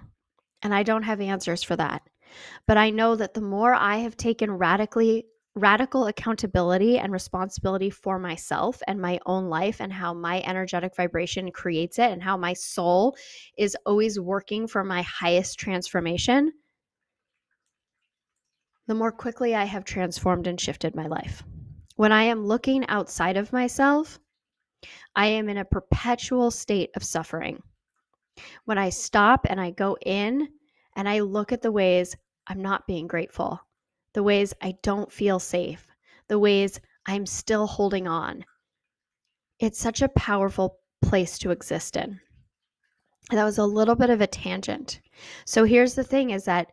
And 0.61 0.73
I 0.73 0.83
don't 0.83 1.03
have 1.03 1.21
answers 1.21 1.63
for 1.63 1.75
that. 1.75 2.01
But 2.67 2.77
I 2.77 2.89
know 2.89 3.15
that 3.15 3.33
the 3.33 3.41
more 3.41 3.73
I 3.73 3.97
have 3.97 4.17
taken 4.17 4.51
radically 4.51 5.25
radical 5.55 6.07
accountability 6.07 6.97
and 6.97 7.13
responsibility 7.13 7.89
for 7.89 8.17
myself 8.17 8.81
and 8.87 8.99
my 8.99 9.19
own 9.25 9.49
life 9.49 9.79
and 9.81 9.93
how 9.93 10.13
my 10.13 10.41
energetic 10.41 10.95
vibration 10.95 11.51
creates 11.51 11.99
it 11.99 12.11
and 12.11 12.23
how 12.23 12.35
my 12.35 12.53
soul 12.53 13.15
is 13.57 13.77
always 13.85 14.19
working 14.19 14.67
for 14.67 14.83
my 14.83 15.03
highest 15.03 15.59
transformation, 15.59 16.51
the 18.87 18.95
more 18.95 19.11
quickly 19.11 19.53
I 19.53 19.65
have 19.65 19.85
transformed 19.85 20.47
and 20.47 20.59
shifted 20.59 20.95
my 20.95 21.05
life. 21.05 21.43
When 21.95 22.11
I 22.11 22.23
am 22.23 22.45
looking 22.45 22.87
outside 22.87 23.37
of 23.37 23.53
myself, 23.53 24.19
I 25.15 25.27
am 25.27 25.49
in 25.49 25.57
a 25.57 25.65
perpetual 25.65 26.49
state 26.49 26.89
of 26.95 27.03
suffering. 27.03 27.61
When 28.65 28.77
I 28.77 28.89
stop 28.89 29.45
and 29.49 29.59
I 29.59 29.71
go 29.71 29.97
in 30.05 30.47
and 30.95 31.07
I 31.07 31.19
look 31.19 31.51
at 31.51 31.61
the 31.61 31.71
ways 31.71 32.15
I'm 32.47 32.61
not 32.61 32.87
being 32.87 33.07
grateful, 33.07 33.59
the 34.13 34.23
ways 34.23 34.53
I 34.61 34.75
don't 34.83 35.11
feel 35.11 35.39
safe, 35.39 35.87
the 36.27 36.39
ways 36.39 36.79
I'm 37.05 37.25
still 37.25 37.67
holding 37.67 38.07
on. 38.07 38.45
It's 39.59 39.79
such 39.79 40.01
a 40.01 40.09
powerful 40.09 40.79
place 41.01 41.37
to 41.39 41.51
exist 41.51 41.97
in. 41.97 42.19
That 43.31 43.43
was 43.45 43.57
a 43.57 43.65
little 43.65 43.95
bit 43.95 44.09
of 44.09 44.21
a 44.21 44.27
tangent. 44.27 44.99
So 45.45 45.63
here's 45.63 45.95
the 45.95 46.03
thing 46.03 46.31
is 46.31 46.45
that 46.45 46.71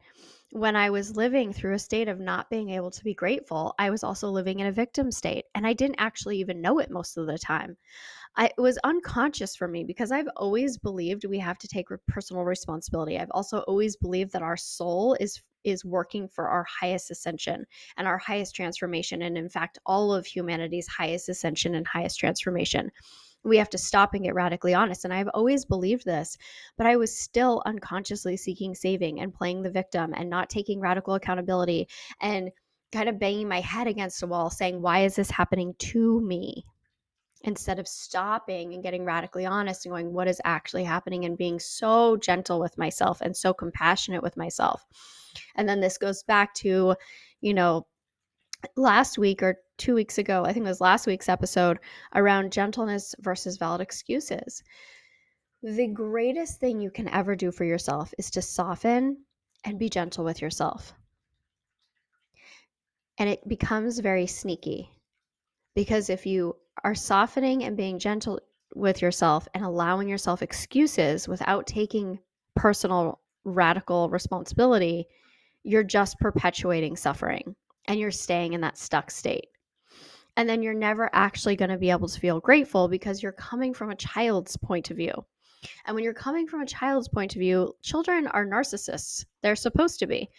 when 0.52 0.74
I 0.74 0.90
was 0.90 1.16
living 1.16 1.52
through 1.52 1.74
a 1.74 1.78
state 1.78 2.08
of 2.08 2.18
not 2.18 2.50
being 2.50 2.70
able 2.70 2.90
to 2.90 3.04
be 3.04 3.14
grateful, 3.14 3.74
I 3.78 3.90
was 3.90 4.02
also 4.02 4.28
living 4.28 4.58
in 4.58 4.66
a 4.66 4.72
victim 4.72 5.12
state. 5.12 5.44
And 5.54 5.64
I 5.66 5.72
didn't 5.72 6.00
actually 6.00 6.38
even 6.38 6.60
know 6.60 6.80
it 6.80 6.90
most 6.90 7.16
of 7.16 7.26
the 7.26 7.38
time. 7.38 7.76
I, 8.36 8.46
it 8.46 8.60
was 8.60 8.78
unconscious 8.84 9.56
for 9.56 9.68
me 9.68 9.84
because 9.84 10.12
I've 10.12 10.28
always 10.36 10.78
believed 10.78 11.24
we 11.24 11.38
have 11.38 11.58
to 11.58 11.68
take 11.68 11.88
personal 12.06 12.44
responsibility. 12.44 13.18
I've 13.18 13.30
also 13.32 13.60
always 13.60 13.96
believed 13.96 14.32
that 14.32 14.42
our 14.42 14.56
soul 14.56 15.16
is 15.20 15.42
is 15.62 15.84
working 15.84 16.26
for 16.26 16.48
our 16.48 16.64
highest 16.80 17.10
ascension 17.10 17.66
and 17.98 18.08
our 18.08 18.16
highest 18.16 18.54
transformation 18.54 19.20
and 19.20 19.36
in 19.36 19.46
fact 19.46 19.78
all 19.84 20.10
of 20.14 20.24
humanity's 20.24 20.88
highest 20.88 21.28
ascension 21.28 21.74
and 21.74 21.86
highest 21.86 22.18
transformation 22.18 22.90
we 23.44 23.56
have 23.56 23.70
to 23.70 23.78
stop 23.78 24.14
and 24.14 24.24
get 24.24 24.34
radically 24.34 24.74
honest. 24.74 25.04
And 25.04 25.14
I've 25.14 25.30
always 25.32 25.64
believed 25.64 26.04
this, 26.04 26.36
but 26.76 26.86
I 26.86 26.96
was 26.96 27.16
still 27.16 27.62
unconsciously 27.64 28.36
seeking 28.36 28.74
saving 28.74 29.20
and 29.20 29.32
playing 29.32 29.62
the 29.62 29.70
victim 29.70 30.12
and 30.14 30.28
not 30.28 30.50
taking 30.50 30.80
radical 30.80 31.14
accountability 31.14 31.88
and 32.20 32.50
kind 32.92 33.08
of 33.08 33.18
banging 33.18 33.48
my 33.48 33.60
head 33.60 33.86
against 33.86 34.22
a 34.22 34.26
wall 34.26 34.50
saying, 34.50 34.82
Why 34.82 35.04
is 35.04 35.16
this 35.16 35.30
happening 35.30 35.74
to 35.78 36.20
me? 36.20 36.64
Instead 37.42 37.78
of 37.78 37.88
stopping 37.88 38.74
and 38.74 38.82
getting 38.82 39.04
radically 39.04 39.46
honest 39.46 39.86
and 39.86 39.92
going, 39.92 40.12
What 40.12 40.28
is 40.28 40.40
actually 40.44 40.84
happening? 40.84 41.24
and 41.24 41.38
being 41.38 41.58
so 41.58 42.16
gentle 42.16 42.60
with 42.60 42.76
myself 42.76 43.20
and 43.20 43.36
so 43.36 43.54
compassionate 43.54 44.22
with 44.22 44.36
myself. 44.36 44.84
And 45.56 45.68
then 45.68 45.80
this 45.80 45.98
goes 45.98 46.22
back 46.22 46.54
to, 46.54 46.94
you 47.40 47.54
know, 47.54 47.86
last 48.76 49.18
week 49.18 49.42
or 49.42 49.56
two 49.78 49.94
weeks 49.94 50.18
ago, 50.18 50.44
I 50.44 50.52
think 50.52 50.66
it 50.66 50.68
was 50.68 50.80
last 50.80 51.06
week's 51.06 51.28
episode 51.28 51.78
around 52.14 52.52
gentleness 52.52 53.14
versus 53.20 53.56
valid 53.56 53.80
excuses. 53.80 54.62
The 55.62 55.88
greatest 55.88 56.60
thing 56.60 56.80
you 56.80 56.90
can 56.90 57.08
ever 57.08 57.36
do 57.36 57.50
for 57.52 57.64
yourself 57.64 58.14
is 58.18 58.30
to 58.32 58.42
soften 58.42 59.24
and 59.64 59.78
be 59.78 59.88
gentle 59.88 60.24
with 60.24 60.40
yourself. 60.40 60.94
And 63.18 63.28
it 63.28 63.46
becomes 63.46 63.98
very 63.98 64.26
sneaky 64.26 64.90
because 65.74 66.08
if 66.08 66.24
you 66.24 66.56
are 66.84 66.94
softening 66.94 67.64
and 67.64 67.76
being 67.76 67.98
gentle 67.98 68.40
with 68.74 69.02
yourself 69.02 69.48
and 69.54 69.64
allowing 69.64 70.08
yourself 70.08 70.42
excuses 70.42 71.28
without 71.28 71.66
taking 71.66 72.18
personal 72.54 73.20
radical 73.44 74.08
responsibility, 74.10 75.06
you're 75.62 75.82
just 75.82 76.18
perpetuating 76.18 76.96
suffering 76.96 77.54
and 77.86 77.98
you're 77.98 78.10
staying 78.10 78.52
in 78.52 78.60
that 78.60 78.78
stuck 78.78 79.10
state. 79.10 79.48
And 80.36 80.48
then 80.48 80.62
you're 80.62 80.74
never 80.74 81.10
actually 81.12 81.56
going 81.56 81.70
to 81.70 81.76
be 81.76 81.90
able 81.90 82.08
to 82.08 82.20
feel 82.20 82.40
grateful 82.40 82.88
because 82.88 83.22
you're 83.22 83.32
coming 83.32 83.74
from 83.74 83.90
a 83.90 83.96
child's 83.96 84.56
point 84.56 84.90
of 84.90 84.96
view. 84.96 85.12
And 85.84 85.94
when 85.94 86.04
you're 86.04 86.14
coming 86.14 86.46
from 86.46 86.62
a 86.62 86.66
child's 86.66 87.08
point 87.08 87.34
of 87.34 87.40
view, 87.40 87.74
children 87.82 88.26
are 88.28 88.46
narcissists. 88.46 89.26
They're 89.42 89.56
supposed 89.56 89.98
to 89.98 90.06
be. 90.06 90.30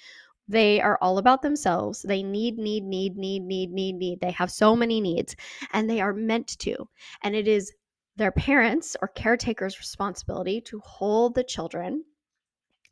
They 0.51 0.81
are 0.81 0.97
all 1.01 1.17
about 1.17 1.41
themselves. 1.41 2.01
They 2.01 2.23
need, 2.23 2.57
need, 2.57 2.83
need, 2.83 3.15
need, 3.15 3.43
need, 3.43 3.71
need, 3.71 3.95
need. 3.95 4.19
They 4.19 4.31
have 4.31 4.51
so 4.51 4.75
many 4.75 4.99
needs 4.99 5.33
and 5.71 5.89
they 5.89 6.01
are 6.01 6.13
meant 6.13 6.59
to. 6.59 6.89
And 7.23 7.35
it 7.35 7.47
is 7.47 7.71
their 8.17 8.33
parents 8.33 8.97
or 9.01 9.07
caretakers' 9.07 9.79
responsibility 9.79 10.59
to 10.61 10.81
hold 10.81 11.35
the 11.35 11.43
children 11.45 12.03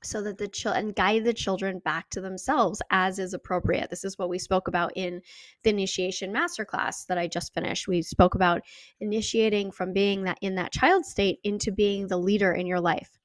so 0.02 0.22
that 0.22 0.38
the 0.38 0.48
children 0.48 0.86
and 0.86 0.96
guide 0.96 1.26
the 1.26 1.34
children 1.34 1.80
back 1.80 2.10
to 2.12 2.22
themselves 2.22 2.82
as 2.92 3.20
is 3.20 3.34
appropriate. 3.34 3.90
This 3.90 4.06
is 4.06 4.18
what 4.18 4.30
we 4.30 4.40
spoke 4.40 4.70
about 4.70 4.94
in 4.96 5.22
the 5.64 5.72
initiation 5.72 6.34
masterclass 6.34 7.06
that 7.08 7.18
I 7.18 7.28
just 7.28 7.54
finished. 7.54 7.90
We 7.90 8.02
spoke 8.02 8.36
about 8.36 8.62
initiating 9.02 9.72
from 9.72 9.92
being 9.92 10.24
that 10.24 10.38
in 10.40 10.56
that 10.56 10.72
child 10.72 11.06
state 11.06 11.40
into 11.44 11.74
being 11.74 12.08
the 12.08 12.18
leader 12.18 12.54
in 12.54 12.66
your 12.66 12.80
life. 12.80 13.19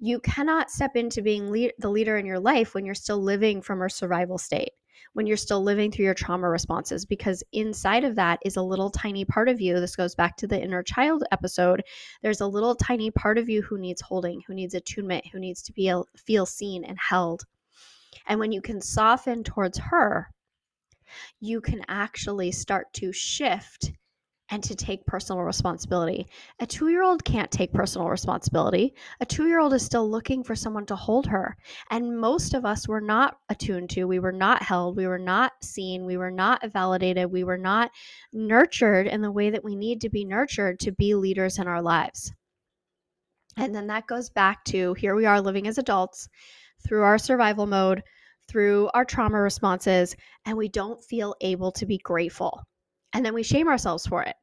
You 0.00 0.20
cannot 0.20 0.70
step 0.70 0.96
into 0.96 1.22
being 1.22 1.50
le- 1.50 1.72
the 1.78 1.90
leader 1.90 2.16
in 2.16 2.26
your 2.26 2.38
life 2.38 2.74
when 2.74 2.84
you're 2.84 2.94
still 2.94 3.22
living 3.22 3.62
from 3.62 3.82
a 3.82 3.90
survival 3.90 4.38
state 4.38 4.70
when 5.12 5.26
you're 5.26 5.36
still 5.36 5.62
living 5.62 5.90
through 5.90 6.04
your 6.04 6.14
trauma 6.14 6.48
responses 6.48 7.04
because 7.04 7.42
inside 7.52 8.04
of 8.04 8.14
that 8.16 8.38
is 8.44 8.56
a 8.56 8.62
little 8.62 8.90
tiny 8.90 9.24
part 9.24 9.48
of 9.48 9.60
you 9.60 9.78
this 9.80 9.96
goes 9.96 10.14
back 10.14 10.36
to 10.36 10.46
the 10.46 10.60
inner 10.60 10.82
child 10.82 11.24
episode 11.32 11.82
there's 12.22 12.40
a 12.40 12.46
little 12.46 12.74
tiny 12.74 13.10
part 13.10 13.38
of 13.38 13.48
you 13.48 13.62
who 13.62 13.78
needs 13.78 14.00
holding 14.00 14.40
who 14.46 14.54
needs 14.54 14.74
attunement 14.74 15.26
who 15.26 15.38
needs 15.38 15.62
to 15.62 15.72
be 15.72 15.92
feel 16.16 16.46
seen 16.46 16.84
and 16.84 16.98
held. 16.98 17.44
And 18.26 18.38
when 18.38 18.52
you 18.52 18.60
can 18.60 18.80
soften 18.80 19.42
towards 19.42 19.78
her 19.78 20.30
you 21.40 21.60
can 21.60 21.82
actually 21.88 22.52
start 22.52 22.92
to 22.94 23.12
shift 23.12 23.92
and 24.50 24.64
to 24.64 24.74
take 24.74 25.04
personal 25.06 25.42
responsibility. 25.42 26.26
A 26.60 26.66
two 26.66 26.88
year 26.88 27.02
old 27.02 27.24
can't 27.24 27.50
take 27.50 27.72
personal 27.72 28.08
responsibility. 28.08 28.94
A 29.20 29.26
two 29.26 29.46
year 29.46 29.60
old 29.60 29.74
is 29.74 29.84
still 29.84 30.10
looking 30.10 30.42
for 30.42 30.56
someone 30.56 30.86
to 30.86 30.96
hold 30.96 31.26
her. 31.26 31.56
And 31.90 32.18
most 32.18 32.54
of 32.54 32.64
us 32.64 32.88
were 32.88 33.00
not 33.00 33.38
attuned 33.50 33.90
to, 33.90 34.04
we 34.04 34.18
were 34.18 34.32
not 34.32 34.62
held, 34.62 34.96
we 34.96 35.06
were 35.06 35.18
not 35.18 35.52
seen, 35.62 36.06
we 36.06 36.16
were 36.16 36.30
not 36.30 36.72
validated, 36.72 37.30
we 37.30 37.44
were 37.44 37.58
not 37.58 37.90
nurtured 38.32 39.06
in 39.06 39.20
the 39.20 39.32
way 39.32 39.50
that 39.50 39.64
we 39.64 39.76
need 39.76 40.00
to 40.02 40.08
be 40.10 40.24
nurtured 40.24 40.80
to 40.80 40.92
be 40.92 41.14
leaders 41.14 41.58
in 41.58 41.68
our 41.68 41.82
lives. 41.82 42.32
And 43.56 43.74
then 43.74 43.88
that 43.88 44.06
goes 44.06 44.30
back 44.30 44.64
to 44.66 44.94
here 44.94 45.14
we 45.14 45.26
are 45.26 45.40
living 45.40 45.66
as 45.66 45.78
adults 45.78 46.28
through 46.86 47.02
our 47.02 47.18
survival 47.18 47.66
mode, 47.66 48.02
through 48.48 48.88
our 48.94 49.04
trauma 49.04 49.40
responses, 49.40 50.16
and 50.46 50.56
we 50.56 50.68
don't 50.68 51.04
feel 51.04 51.34
able 51.40 51.72
to 51.72 51.84
be 51.84 51.98
grateful 51.98 52.62
and 53.12 53.24
then 53.24 53.34
we 53.34 53.42
shame 53.42 53.68
ourselves 53.68 54.06
for 54.06 54.22
it 54.22 54.36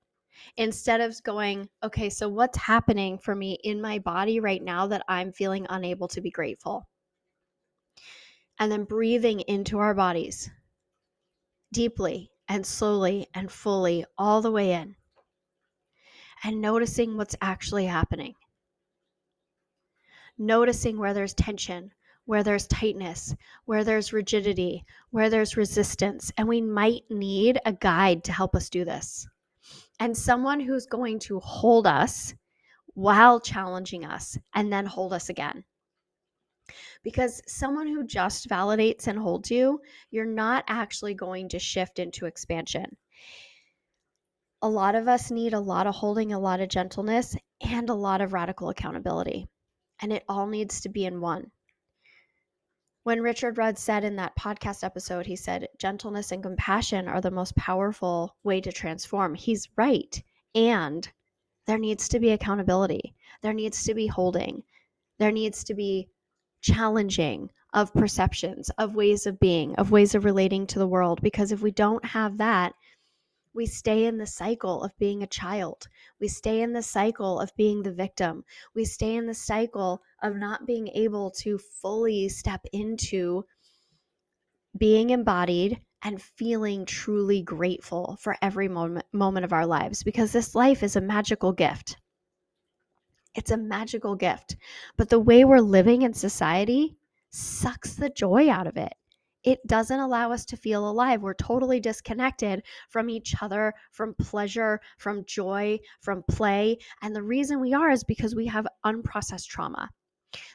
instead 0.57 1.01
of 1.01 1.21
going, 1.23 1.69
okay, 1.83 2.09
so 2.09 2.27
what's 2.27 2.57
happening 2.57 3.17
for 3.17 3.35
me 3.35 3.57
in 3.63 3.81
my 3.81 3.99
body 3.99 4.39
right 4.39 4.63
now 4.63 4.87
that 4.87 5.03
I'm 5.07 5.31
feeling 5.31 5.65
unable 5.69 6.07
to 6.09 6.21
be 6.21 6.31
grateful? 6.31 6.87
And 8.59 8.71
then 8.71 8.85
breathing 8.85 9.41
into 9.41 9.79
our 9.79 9.93
bodies 9.93 10.49
deeply 11.73 12.31
and 12.47 12.65
slowly 12.65 13.27
and 13.33 13.51
fully 13.51 14.05
all 14.17 14.41
the 14.41 14.51
way 14.51 14.71
in 14.71 14.95
and 16.43 16.61
noticing 16.61 17.17
what's 17.17 17.35
actually 17.41 17.85
happening. 17.85 18.35
Noticing 20.37 20.97
where 20.97 21.13
there's 21.13 21.33
tension, 21.33 21.91
where 22.25 22.43
there's 22.43 22.67
tightness, 22.67 23.35
where 23.65 23.83
there's 23.83 24.13
rigidity, 24.13 24.83
where 25.11 25.29
there's 25.29 25.57
resistance. 25.57 26.31
And 26.37 26.47
we 26.47 26.61
might 26.61 27.03
need 27.09 27.59
a 27.65 27.73
guide 27.73 28.23
to 28.25 28.31
help 28.33 28.55
us 28.55 28.69
do 28.69 28.83
this. 28.83 29.27
And 29.99 30.17
someone 30.17 30.59
who's 30.59 30.87
going 30.87 31.19
to 31.19 31.39
hold 31.39 31.87
us 31.87 32.33
while 32.95 33.39
challenging 33.39 34.05
us 34.05 34.37
and 34.53 34.71
then 34.71 34.85
hold 34.85 35.13
us 35.13 35.29
again. 35.29 35.63
Because 37.03 37.41
someone 37.47 37.87
who 37.87 38.05
just 38.05 38.49
validates 38.49 39.07
and 39.07 39.19
holds 39.19 39.51
you, 39.51 39.79
you're 40.09 40.25
not 40.25 40.63
actually 40.67 41.13
going 41.13 41.49
to 41.49 41.59
shift 41.59 41.99
into 41.99 42.25
expansion. 42.25 42.97
A 44.63 44.69
lot 44.69 44.95
of 44.95 45.07
us 45.07 45.29
need 45.29 45.53
a 45.53 45.59
lot 45.59 45.85
of 45.85 45.93
holding, 45.93 46.33
a 46.33 46.39
lot 46.39 46.59
of 46.59 46.69
gentleness, 46.69 47.35
and 47.61 47.89
a 47.89 47.93
lot 47.93 48.21
of 48.21 48.33
radical 48.33 48.69
accountability. 48.69 49.47
And 50.01 50.11
it 50.11 50.23
all 50.27 50.47
needs 50.47 50.81
to 50.81 50.89
be 50.89 51.05
in 51.05 51.21
one 51.21 51.51
when 53.05 53.21
Richard 53.21 53.59
Rudd 53.59 53.77
said 53.77 54.03
in 54.03 54.15
that 54.15 54.35
podcast 54.35 54.83
episode, 54.83 55.27
he 55.27 55.35
said, 55.35 55.67
gentleness 55.77 56.31
and 56.31 56.41
compassion 56.41 57.07
are 57.07 57.21
the 57.21 57.29
most 57.29 57.55
powerful 57.55 58.35
way 58.43 58.59
to 58.61 58.71
transform. 58.71 59.35
He's 59.35 59.69
right. 59.77 60.23
And 60.55 61.07
there 61.67 61.77
needs 61.77 62.09
to 62.09 62.19
be 62.19 62.31
accountability. 62.31 63.13
There 63.43 63.53
needs 63.53 63.83
to 63.83 63.93
be 63.93 64.07
holding. 64.07 64.63
There 65.19 65.31
needs 65.31 65.63
to 65.65 65.75
be 65.75 66.09
challenging 66.61 67.51
of 67.73 67.93
perceptions, 67.93 68.71
of 68.79 68.95
ways 68.95 69.27
of 69.27 69.39
being, 69.39 69.75
of 69.75 69.91
ways 69.91 70.15
of 70.15 70.25
relating 70.25 70.65
to 70.65 70.79
the 70.79 70.87
world. 70.87 71.21
Because 71.21 71.51
if 71.51 71.61
we 71.61 71.69
don't 71.69 72.03
have 72.05 72.39
that, 72.39 72.73
we 73.53 73.67
stay 73.67 74.05
in 74.05 74.17
the 74.17 74.25
cycle 74.25 74.83
of 74.83 74.97
being 74.97 75.21
a 75.21 75.27
child. 75.27 75.87
We 76.19 76.27
stay 76.27 76.61
in 76.61 76.73
the 76.73 76.81
cycle 76.81 77.39
of 77.39 77.55
being 77.55 77.83
the 77.83 77.93
victim. 77.93 78.45
We 78.73 78.83
stay 78.83 79.15
in 79.15 79.27
the 79.27 79.35
cycle 79.35 80.01
of 80.25 80.35
not 80.35 80.65
being 80.65 80.87
able 80.89 81.31
to 81.31 81.57
fully 81.57 82.27
step 82.29 82.65
into 82.73 83.45
being 84.77 85.11
embodied 85.11 85.79
and 86.01 86.21
feeling 86.21 86.85
truly 86.85 87.41
grateful 87.41 88.17
for 88.19 88.35
every 88.41 88.67
moment, 88.67 89.05
moment 89.13 89.45
of 89.45 89.53
our 89.53 89.65
lives 89.65 90.03
because 90.03 90.31
this 90.31 90.55
life 90.55 90.83
is 90.83 90.95
a 90.95 91.01
magical 91.01 91.51
gift. 91.53 91.97
It's 93.35 93.51
a 93.51 93.57
magical 93.57 94.15
gift. 94.15 94.55
But 94.97 95.09
the 95.09 95.19
way 95.19 95.45
we're 95.45 95.59
living 95.59 96.01
in 96.01 96.13
society 96.13 96.95
sucks 97.29 97.95
the 97.95 98.09
joy 98.09 98.49
out 98.49 98.67
of 98.67 98.77
it 98.77 98.93
it 99.45 99.65
doesn't 99.67 99.99
allow 99.99 100.31
us 100.31 100.43
to 100.45 100.57
feel 100.57 100.89
alive. 100.89 101.21
We're 101.21 101.35
totally 101.35 101.79
disconnected 101.79 102.63
from 102.89 103.11
each 103.11 103.35
other, 103.41 103.75
from 103.91 104.15
pleasure, 104.15 104.81
from 104.97 105.23
joy, 105.25 105.79
from 106.01 106.23
play. 106.23 106.79
And 107.03 107.15
the 107.15 107.21
reason 107.21 107.61
we 107.61 107.73
are 107.73 107.91
is 107.91 108.03
because 108.03 108.33
we 108.33 108.47
have 108.47 108.65
unprocessed 108.83 109.47
trauma. 109.47 109.91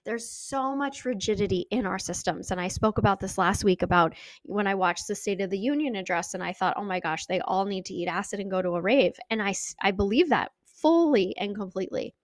There's 0.04 0.28
so 0.28 0.74
much 0.74 1.04
rigidity 1.04 1.66
in 1.70 1.86
our 1.86 1.98
systems. 1.98 2.50
And 2.50 2.60
I 2.60 2.68
spoke 2.68 2.98
about 2.98 3.20
this 3.20 3.38
last 3.38 3.64
week 3.64 3.82
about 3.82 4.14
when 4.44 4.66
I 4.66 4.74
watched 4.74 5.08
the 5.08 5.14
State 5.14 5.40
of 5.40 5.50
the 5.50 5.58
Union 5.58 5.96
address 5.96 6.34
and 6.34 6.42
I 6.42 6.52
thought, 6.52 6.74
oh 6.76 6.84
my 6.84 7.00
gosh, 7.00 7.26
they 7.26 7.40
all 7.40 7.64
need 7.64 7.84
to 7.86 7.94
eat 7.94 8.08
acid 8.08 8.40
and 8.40 8.50
go 8.50 8.62
to 8.62 8.76
a 8.76 8.80
rave. 8.80 9.14
And 9.30 9.42
I, 9.42 9.54
I 9.80 9.90
believe 9.90 10.28
that 10.30 10.52
fully 10.64 11.36
and 11.36 11.54
completely. 11.54 12.14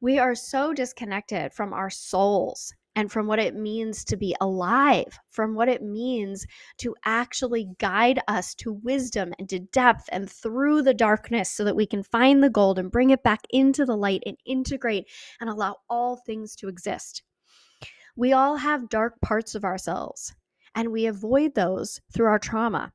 We 0.00 0.18
are 0.18 0.34
so 0.34 0.72
disconnected 0.72 1.52
from 1.52 1.72
our 1.72 1.90
souls 1.90 2.72
and 2.96 3.12
from 3.12 3.26
what 3.26 3.38
it 3.38 3.54
means 3.54 4.04
to 4.06 4.16
be 4.16 4.34
alive, 4.40 5.18
from 5.30 5.54
what 5.54 5.68
it 5.68 5.82
means 5.82 6.46
to 6.78 6.96
actually 7.04 7.68
guide 7.78 8.18
us 8.26 8.54
to 8.54 8.72
wisdom 8.72 9.34
and 9.38 9.48
to 9.50 9.60
depth 9.60 10.08
and 10.10 10.28
through 10.28 10.82
the 10.82 10.94
darkness 10.94 11.50
so 11.50 11.62
that 11.62 11.76
we 11.76 11.86
can 11.86 12.02
find 12.02 12.42
the 12.42 12.50
gold 12.50 12.78
and 12.78 12.90
bring 12.90 13.10
it 13.10 13.22
back 13.22 13.42
into 13.50 13.84
the 13.84 13.96
light 13.96 14.22
and 14.24 14.38
integrate 14.46 15.06
and 15.40 15.50
allow 15.50 15.76
all 15.88 16.16
things 16.16 16.56
to 16.56 16.68
exist. 16.68 17.22
We 18.16 18.32
all 18.32 18.56
have 18.56 18.88
dark 18.88 19.20
parts 19.20 19.54
of 19.54 19.64
ourselves, 19.64 20.34
and 20.74 20.90
we 20.90 21.04
avoid 21.04 21.54
those 21.54 22.00
through 22.12 22.26
our 22.26 22.38
trauma 22.38 22.92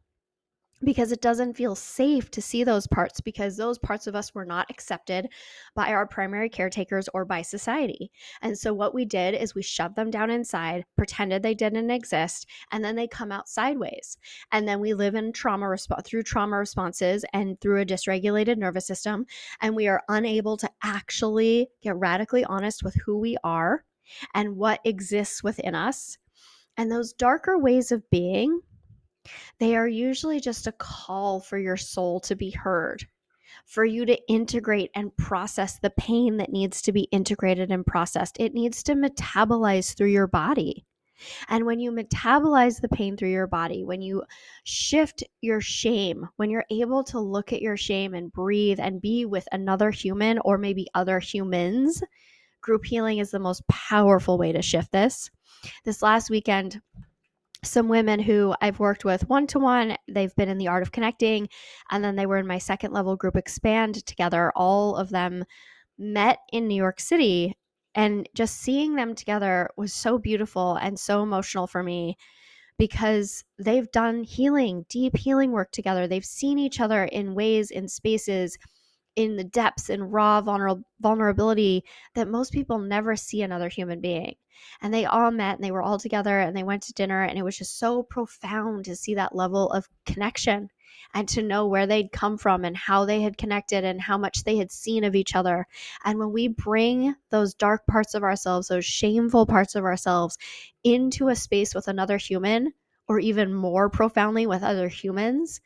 because 0.83 1.11
it 1.11 1.21
doesn't 1.21 1.55
feel 1.55 1.75
safe 1.75 2.31
to 2.31 2.41
see 2.41 2.63
those 2.63 2.87
parts 2.87 3.21
because 3.21 3.57
those 3.57 3.77
parts 3.77 4.07
of 4.07 4.15
us 4.15 4.33
were 4.33 4.45
not 4.45 4.69
accepted 4.69 5.27
by 5.75 5.89
our 5.89 6.07
primary 6.07 6.49
caretakers 6.49 7.07
or 7.13 7.25
by 7.25 7.41
society. 7.41 8.11
And 8.41 8.57
so 8.57 8.73
what 8.73 8.93
we 8.93 9.05
did 9.05 9.35
is 9.35 9.55
we 9.55 9.61
shoved 9.61 9.95
them 9.95 10.11
down 10.11 10.29
inside, 10.29 10.85
pretended 10.95 11.43
they 11.43 11.53
didn't 11.53 11.91
exist, 11.91 12.47
and 12.71 12.83
then 12.83 12.95
they 12.95 13.07
come 13.07 13.31
out 13.31 13.47
sideways. 13.47 14.17
And 14.51 14.67
then 14.67 14.79
we 14.79 14.93
live 14.93 15.15
in 15.15 15.33
trauma 15.33 15.65
resp- 15.65 16.05
through 16.05 16.23
trauma 16.23 16.57
responses 16.57 17.25
and 17.33 17.59
through 17.61 17.81
a 17.81 17.85
dysregulated 17.85 18.57
nervous 18.57 18.87
system 18.87 19.25
and 19.59 19.75
we 19.75 19.87
are 19.87 20.03
unable 20.09 20.57
to 20.57 20.69
actually 20.83 21.69
get 21.81 21.95
radically 21.95 22.43
honest 22.45 22.83
with 22.83 22.95
who 22.95 23.17
we 23.17 23.37
are 23.43 23.83
and 24.33 24.57
what 24.57 24.79
exists 24.85 25.43
within 25.43 25.75
us. 25.75 26.17
And 26.77 26.91
those 26.91 27.13
darker 27.13 27.57
ways 27.57 27.91
of 27.91 28.09
being 28.09 28.61
they 29.59 29.75
are 29.75 29.87
usually 29.87 30.39
just 30.39 30.67
a 30.67 30.71
call 30.71 31.39
for 31.39 31.57
your 31.57 31.77
soul 31.77 32.19
to 32.21 32.35
be 32.35 32.51
heard, 32.51 33.05
for 33.65 33.85
you 33.85 34.05
to 34.05 34.17
integrate 34.27 34.91
and 34.95 35.15
process 35.17 35.79
the 35.79 35.91
pain 35.91 36.37
that 36.37 36.51
needs 36.51 36.81
to 36.83 36.91
be 36.91 37.03
integrated 37.11 37.71
and 37.71 37.85
processed. 37.85 38.37
It 38.39 38.53
needs 38.53 38.83
to 38.83 38.95
metabolize 38.95 39.95
through 39.95 40.09
your 40.09 40.27
body. 40.27 40.85
And 41.49 41.65
when 41.65 41.79
you 41.79 41.91
metabolize 41.91 42.81
the 42.81 42.89
pain 42.89 43.15
through 43.15 43.29
your 43.29 43.47
body, 43.47 43.83
when 43.83 44.01
you 44.01 44.23
shift 44.63 45.23
your 45.41 45.61
shame, 45.61 46.27
when 46.37 46.49
you're 46.49 46.65
able 46.71 47.03
to 47.05 47.19
look 47.19 47.53
at 47.53 47.61
your 47.61 47.77
shame 47.77 48.13
and 48.13 48.31
breathe 48.31 48.79
and 48.79 49.01
be 49.01 49.25
with 49.25 49.47
another 49.51 49.91
human 49.91 50.39
or 50.39 50.57
maybe 50.57 50.87
other 50.95 51.19
humans, 51.19 52.01
group 52.61 52.85
healing 52.85 53.19
is 53.19 53.31
the 53.31 53.39
most 53.39 53.67
powerful 53.67 54.37
way 54.37 54.51
to 54.51 54.61
shift 54.61 54.91
this. 54.91 55.29
This 55.85 56.01
last 56.01 56.29
weekend, 56.29 56.81
some 57.63 57.87
women 57.87 58.19
who 58.19 58.55
I've 58.61 58.79
worked 58.79 59.05
with 59.05 59.29
one 59.29 59.47
to 59.47 59.59
one. 59.59 59.95
They've 60.07 60.35
been 60.35 60.49
in 60.49 60.57
the 60.57 60.67
art 60.67 60.83
of 60.83 60.91
connecting. 60.91 61.47
And 61.91 62.03
then 62.03 62.15
they 62.15 62.25
were 62.25 62.37
in 62.37 62.47
my 62.47 62.57
second 62.57 62.91
level 62.91 63.15
group 63.15 63.35
expand 63.35 64.05
together. 64.05 64.51
All 64.55 64.95
of 64.95 65.09
them 65.09 65.45
met 65.97 66.39
in 66.51 66.67
New 66.67 66.75
York 66.75 66.99
City. 66.99 67.55
And 67.93 68.27
just 68.33 68.57
seeing 68.57 68.95
them 68.95 69.15
together 69.15 69.69
was 69.77 69.93
so 69.93 70.17
beautiful 70.17 70.75
and 70.75 70.99
so 70.99 71.21
emotional 71.23 71.67
for 71.67 71.83
me 71.83 72.17
because 72.77 73.43
they've 73.59 73.91
done 73.91 74.23
healing, 74.23 74.85
deep 74.89 75.15
healing 75.15 75.51
work 75.51 75.71
together. 75.71 76.07
They've 76.07 76.25
seen 76.25 76.57
each 76.57 76.79
other 76.79 77.03
in 77.03 77.35
ways, 77.35 77.69
in 77.69 77.87
spaces 77.87 78.57
in 79.15 79.35
the 79.35 79.43
depths 79.43 79.89
and 79.89 80.11
raw 80.11 80.41
vulnerability 80.99 81.83
that 82.15 82.27
most 82.27 82.53
people 82.53 82.79
never 82.79 83.15
see 83.15 83.41
another 83.41 83.69
human 83.69 83.99
being. 83.99 84.35
And 84.81 84.93
they 84.93 85.05
all 85.05 85.31
met 85.31 85.55
and 85.55 85.63
they 85.63 85.71
were 85.71 85.81
all 85.81 85.99
together 85.99 86.39
and 86.39 86.55
they 86.55 86.63
went 86.63 86.83
to 86.83 86.93
dinner. 86.93 87.23
And 87.23 87.37
it 87.37 87.43
was 87.43 87.57
just 87.57 87.79
so 87.79 88.03
profound 88.03 88.85
to 88.85 88.95
see 88.95 89.15
that 89.15 89.35
level 89.35 89.71
of 89.71 89.89
connection 90.05 90.69
and 91.13 91.27
to 91.29 91.41
know 91.41 91.67
where 91.67 91.87
they'd 91.87 92.11
come 92.11 92.37
from 92.37 92.63
and 92.63 92.77
how 92.77 93.05
they 93.05 93.21
had 93.21 93.37
connected 93.37 93.83
and 93.83 93.99
how 93.99 94.17
much 94.17 94.43
they 94.43 94.57
had 94.57 94.71
seen 94.71 95.03
of 95.03 95.15
each 95.15 95.35
other. 95.35 95.67
And 96.05 96.19
when 96.19 96.31
we 96.31 96.47
bring 96.47 97.15
those 97.31 97.53
dark 97.53 97.85
parts 97.87 98.13
of 98.13 98.23
ourselves, 98.23 98.67
those 98.67 98.85
shameful 98.85 99.45
parts 99.45 99.75
of 99.75 99.83
ourselves 99.83 100.37
into 100.83 101.27
a 101.27 101.35
space 101.35 101.73
with 101.73 101.87
another 101.87 102.17
human, 102.17 102.73
or 103.07 103.19
even 103.19 103.53
more 103.53 103.89
profoundly 103.89 104.47
with 104.47 104.63
other 104.63 104.87
humans, 104.87 105.59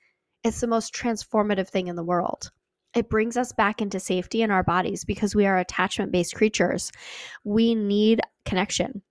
it's 0.43 0.61
the 0.61 0.67
most 0.67 0.95
transformative 0.95 1.67
thing 1.67 1.87
in 1.87 1.95
the 1.95 2.03
world 2.03 2.51
it 2.95 3.09
brings 3.09 3.35
us 3.35 3.51
back 3.51 3.81
into 3.81 3.99
safety 3.99 4.41
in 4.41 4.51
our 4.51 4.63
bodies 4.63 5.03
because 5.03 5.35
we 5.35 5.45
are 5.45 5.57
attachment 5.57 6.11
based 6.11 6.33
creatures. 6.35 6.91
We 7.43 7.75
need 7.75 8.21
connection. 8.45 9.01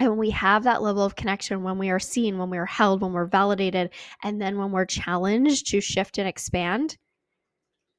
And 0.00 0.10
when 0.10 0.18
we 0.18 0.30
have 0.30 0.64
that 0.64 0.82
level 0.82 1.04
of 1.04 1.14
connection, 1.14 1.62
when 1.62 1.78
we 1.78 1.90
are 1.90 2.00
seen, 2.00 2.36
when 2.38 2.50
we 2.50 2.58
are 2.58 2.66
held, 2.66 3.00
when 3.00 3.12
we're 3.12 3.26
validated, 3.26 3.90
and 4.24 4.42
then 4.42 4.58
when 4.58 4.72
we're 4.72 4.86
challenged 4.86 5.68
to 5.68 5.80
shift 5.80 6.18
and 6.18 6.26
expand, 6.26 6.96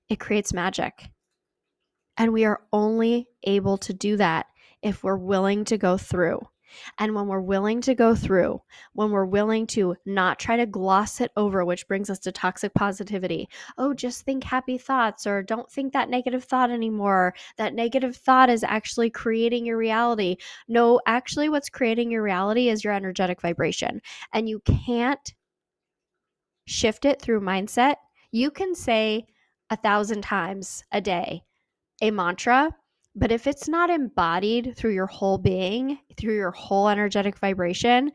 it 0.10 0.20
creates 0.20 0.54
magic. 0.54 1.10
And 2.18 2.34
we 2.34 2.44
are 2.44 2.62
only 2.74 3.28
able 3.44 3.78
to 3.80 3.94
do 3.94 4.18
that 4.18 4.48
if 4.82 5.04
we're 5.04 5.16
willing 5.16 5.64
to 5.66 5.78
go 5.78 5.98
through 5.98 6.42
and 6.98 7.14
when 7.14 7.28
we're 7.28 7.42
willing 7.42 7.82
to 7.82 7.96
go 7.96 8.16
through, 8.16 8.62
when 8.94 9.12
we're 9.12 9.26
willing 9.26 9.68
to 9.68 9.96
not 10.06 10.40
try 10.40 10.58
to 10.58 10.66
gloss 10.66 11.22
it 11.22 11.32
over, 11.38 11.66
which 11.66 11.88
brings 11.88 12.10
us 12.10 12.20
to 12.20 12.32
toxic 12.32 12.74
positivity. 12.74 13.48
Oh, 13.78 13.94
just 13.94 14.24
think 14.24 14.44
happy 14.44 14.78
thoughts, 14.78 15.28
or 15.28 15.44
don't 15.44 15.70
think 15.72 15.94
that 15.94 16.10
negative 16.10 16.44
thought 16.44 16.72
anymore. 16.72 17.34
That 17.58 17.74
negative 17.74 18.16
thought 18.16 18.50
is 18.50 18.64
actually 18.64 19.10
creating 19.10 19.66
your 19.66 19.78
reality. 19.78 20.38
No, 20.68 21.02
actually, 21.06 21.50
what's 21.50 21.70
creating 21.70 22.12
your 22.12 22.24
reality 22.24 22.70
is 22.70 22.84
your 22.84 22.94
energetic 22.94 23.42
vibration. 23.42 24.02
And 24.34 24.50
you 24.50 24.62
can't 24.62 25.34
shift 26.66 27.06
it 27.06 27.22
through 27.22 27.42
mindset. 27.42 27.96
You 28.32 28.52
can 28.52 28.76
say 28.76 29.28
a 29.70 29.78
thousand 29.78 30.22
times 30.22 30.84
a 30.92 31.02
day 31.02 31.42
a 32.02 32.12
mantra 32.12 32.76
but 33.16 33.32
if 33.32 33.48
it's 33.48 33.70
not 33.70 33.90
embodied 33.90 34.76
through 34.76 34.94
your 34.94 35.08
whole 35.08 35.38
being, 35.38 36.00
through 36.18 36.36
your 36.36 36.52
whole 36.52 36.90
energetic 36.90 37.38
vibration, 37.38 38.12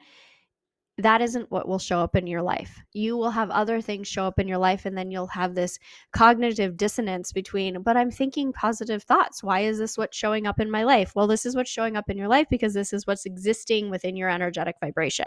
that 0.99 1.23
isn't 1.23 1.51
what 1.51 1.67
will 1.67 1.79
show 1.79 2.01
up 2.01 2.15
in 2.15 2.27
your 2.27 2.43
life. 2.43 2.79
You 2.93 3.17
will 3.17 3.31
have 3.31 3.49
other 3.51 3.81
things 3.81 4.07
show 4.07 4.27
up 4.27 4.39
in 4.39 4.47
your 4.47 4.59
life, 4.59 4.85
and 4.85 4.99
then 4.99 5.11
you'll 5.11 5.27
have 5.29 5.55
this 5.55 5.79
cognitive 6.13 6.77
dissonance 6.77 7.33
between, 7.33 7.81
but 7.83 7.97
I'm 7.97 8.11
thinking 8.11 8.53
positive 8.53 9.03
thoughts. 9.03 9.43
Why 9.43 9.61
is 9.61 9.79
this 9.79 9.97
what's 9.97 10.19
showing 10.19 10.47
up 10.47 10.61
in 10.61 10.71
my 10.71 10.83
life? 10.83 11.13
Well, 11.17 11.27
this 11.27 11.47
is 11.47 11.57
what's 11.57 11.71
showing 11.71 11.97
up 11.97 12.11
in 12.11 12.19
your 12.19 12.29
life 12.29 12.49
because 12.51 12.75
this 12.75 12.93
is 12.93 13.07
what's 13.07 13.25
existing 13.25 13.89
within 13.89 14.17
your 14.17 14.29
energetic 14.29 14.77
vibration. 14.81 15.27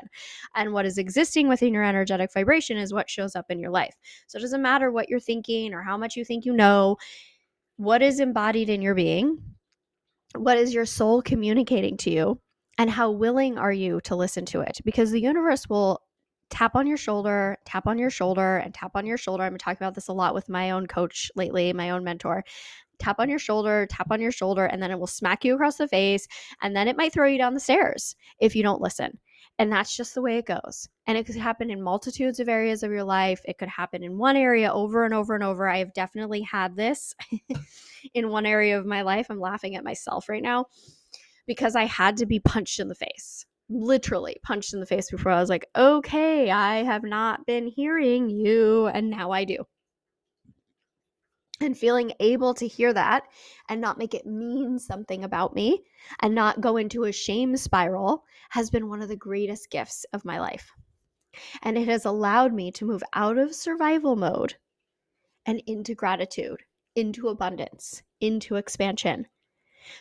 And 0.56 0.74
what 0.74 0.86
is 0.86 1.00
existing 1.00 1.48
within 1.48 1.74
your 1.74 1.84
energetic 1.84 2.32
vibration 2.32 2.78
is 2.78 2.94
what 2.94 3.10
shows 3.10 3.36
up 3.36 3.50
in 3.50 3.60
your 3.60 3.72
life. 3.72 3.96
So 4.28 4.38
it 4.38 4.42
doesn't 4.42 4.62
matter 4.62 4.92
what 4.92 5.10
you're 5.10 5.20
thinking 5.20 5.74
or 5.74 5.82
how 5.82 5.98
much 5.98 6.16
you 6.16 6.24
think 6.24 6.46
you 6.46 6.54
know, 6.54 6.98
what 7.78 8.04
is 8.04 8.20
embodied 8.20 8.70
in 8.70 8.84
your 8.84 8.94
being 8.94 9.40
what 10.36 10.58
is 10.58 10.74
your 10.74 10.86
soul 10.86 11.22
communicating 11.22 11.98
to 11.98 12.10
you 12.10 12.40
and 12.78 12.90
how 12.90 13.12
willing 13.12 13.58
are 13.58 13.72
you 13.72 14.02
to 14.02 14.16
listen 14.16 14.46
to 14.48 14.62
it? 14.62 14.80
Because 14.84 15.12
the 15.12 15.22
universe 15.22 15.70
will 15.70 16.02
tap 16.50 16.76
on 16.76 16.86
your 16.86 16.98
shoulder 16.98 17.58
tap 17.66 17.88
on 17.88 17.98
your 17.98 18.12
shoulder 18.12 18.58
and 18.58 18.74
tap 18.76 18.92
on 18.96 19.08
your 19.08 19.18
shoulder. 19.18 19.44
I've 19.44 19.52
been 19.52 19.58
talking 19.58 19.84
about 19.84 19.96
this 19.96 20.08
a 20.08 20.14
lot 20.14 20.36
with 20.36 20.50
my 20.50 20.70
own 20.70 20.86
coach 20.86 21.32
lately 21.36 21.74
my 21.74 21.90
own 21.90 22.04
mentor. 22.04 22.44
Tap 23.00 23.20
on 23.20 23.28
your 23.28 23.40
shoulder 23.40 23.88
tap 23.90 24.08
on 24.12 24.22
your 24.22 24.32
shoulder 24.32 24.66
and 24.66 24.82
then 24.82 24.92
it 24.92 25.00
will 25.00 25.08
smack 25.08 25.44
you 25.44 25.56
across 25.56 25.78
the 25.78 25.88
face 25.88 26.28
and 26.62 26.76
then 26.76 26.88
it 26.88 26.96
might 26.96 27.12
throw 27.12 27.28
you 27.28 27.40
down 27.40 27.56
the 27.56 27.60
stairs 27.60 28.16
if 28.40 28.56
you 28.56 28.62
don't 28.62 28.82
listen 28.82 29.18
And 29.60 29.72
that's 29.72 29.96
just 29.96 30.16
the 30.16 30.22
way 30.22 30.38
it 30.38 30.48
goes. 30.48 30.90
And 31.06 31.18
it 31.18 31.26
could 31.26 31.36
happen 31.36 31.70
in 31.70 31.82
multitudes 31.82 32.40
of 32.40 32.50
areas 32.50 32.82
of 32.82 32.92
your 32.92 33.04
life. 33.04 33.42
It 33.46 33.58
could 33.58 33.70
happen 33.70 34.04
in 34.04 34.18
one 34.18 34.36
area 34.36 34.72
over 34.74 35.06
and 35.06 35.14
over 35.14 35.36
and 35.36 35.44
over. 35.44 35.68
I 35.70 35.78
have 35.78 35.94
definitely 35.94 36.42
had 36.42 36.76
this 36.76 37.16
in 38.14 38.30
one 38.30 38.46
area 38.46 38.80
of 38.80 38.86
my 38.86 39.04
life. 39.04 39.28
I'm 39.30 39.40
laughing 39.40 39.76
at 39.76 39.84
myself 39.84 40.28
right 40.28 40.42
now 40.42 40.66
because 41.46 41.76
I 41.76 41.86
had 41.86 42.18
to 42.18 42.26
be 42.26 42.40
punched 42.40 42.80
in 42.80 42.88
the 42.88 42.96
face, 42.96 43.46
literally 43.70 44.38
punched 44.44 44.74
in 44.74 44.80
the 44.80 44.86
face 44.86 45.12
before 45.12 45.32
I 45.32 45.40
was 45.40 45.50
like, 45.50 45.68
okay, 45.76 46.50
I 46.50 46.84
have 46.84 47.04
not 47.04 47.46
been 47.46 47.68
hearing 47.68 48.30
you. 48.30 48.88
And 48.88 49.10
now 49.10 49.32
I 49.32 49.44
do. 49.44 49.66
And 51.64 51.78
feeling 51.78 52.12
able 52.20 52.54
to 52.56 52.68
hear 52.68 52.92
that 52.92 53.24
and 53.70 53.80
not 53.80 53.98
make 53.98 54.14
it 54.14 54.26
mean 54.26 54.80
something 54.80 55.24
about 55.24 55.56
me 55.56 55.86
and 56.20 56.36
not 56.36 56.60
go 56.60 56.76
into 56.76 57.06
a 57.06 57.14
shame 57.14 57.56
spiral 57.56 58.26
has 58.50 58.70
been 58.70 58.90
one 58.90 59.02
of 59.02 59.08
the 59.08 59.16
greatest 59.16 59.70
gifts 59.70 60.06
of 60.12 60.26
my 60.26 60.42
life. 60.42 60.72
And 61.62 61.78
it 61.78 61.88
has 61.88 62.04
allowed 62.04 62.54
me 62.54 62.70
to 62.74 62.86
move 62.86 63.02
out 63.14 63.38
of 63.38 63.56
survival 63.56 64.18
mode 64.18 64.56
and 65.46 65.64
into 65.66 65.96
gratitude, 65.96 66.64
into 66.98 67.30
abundance, 67.30 68.04
into 68.20 68.56
expansion. 68.56 69.28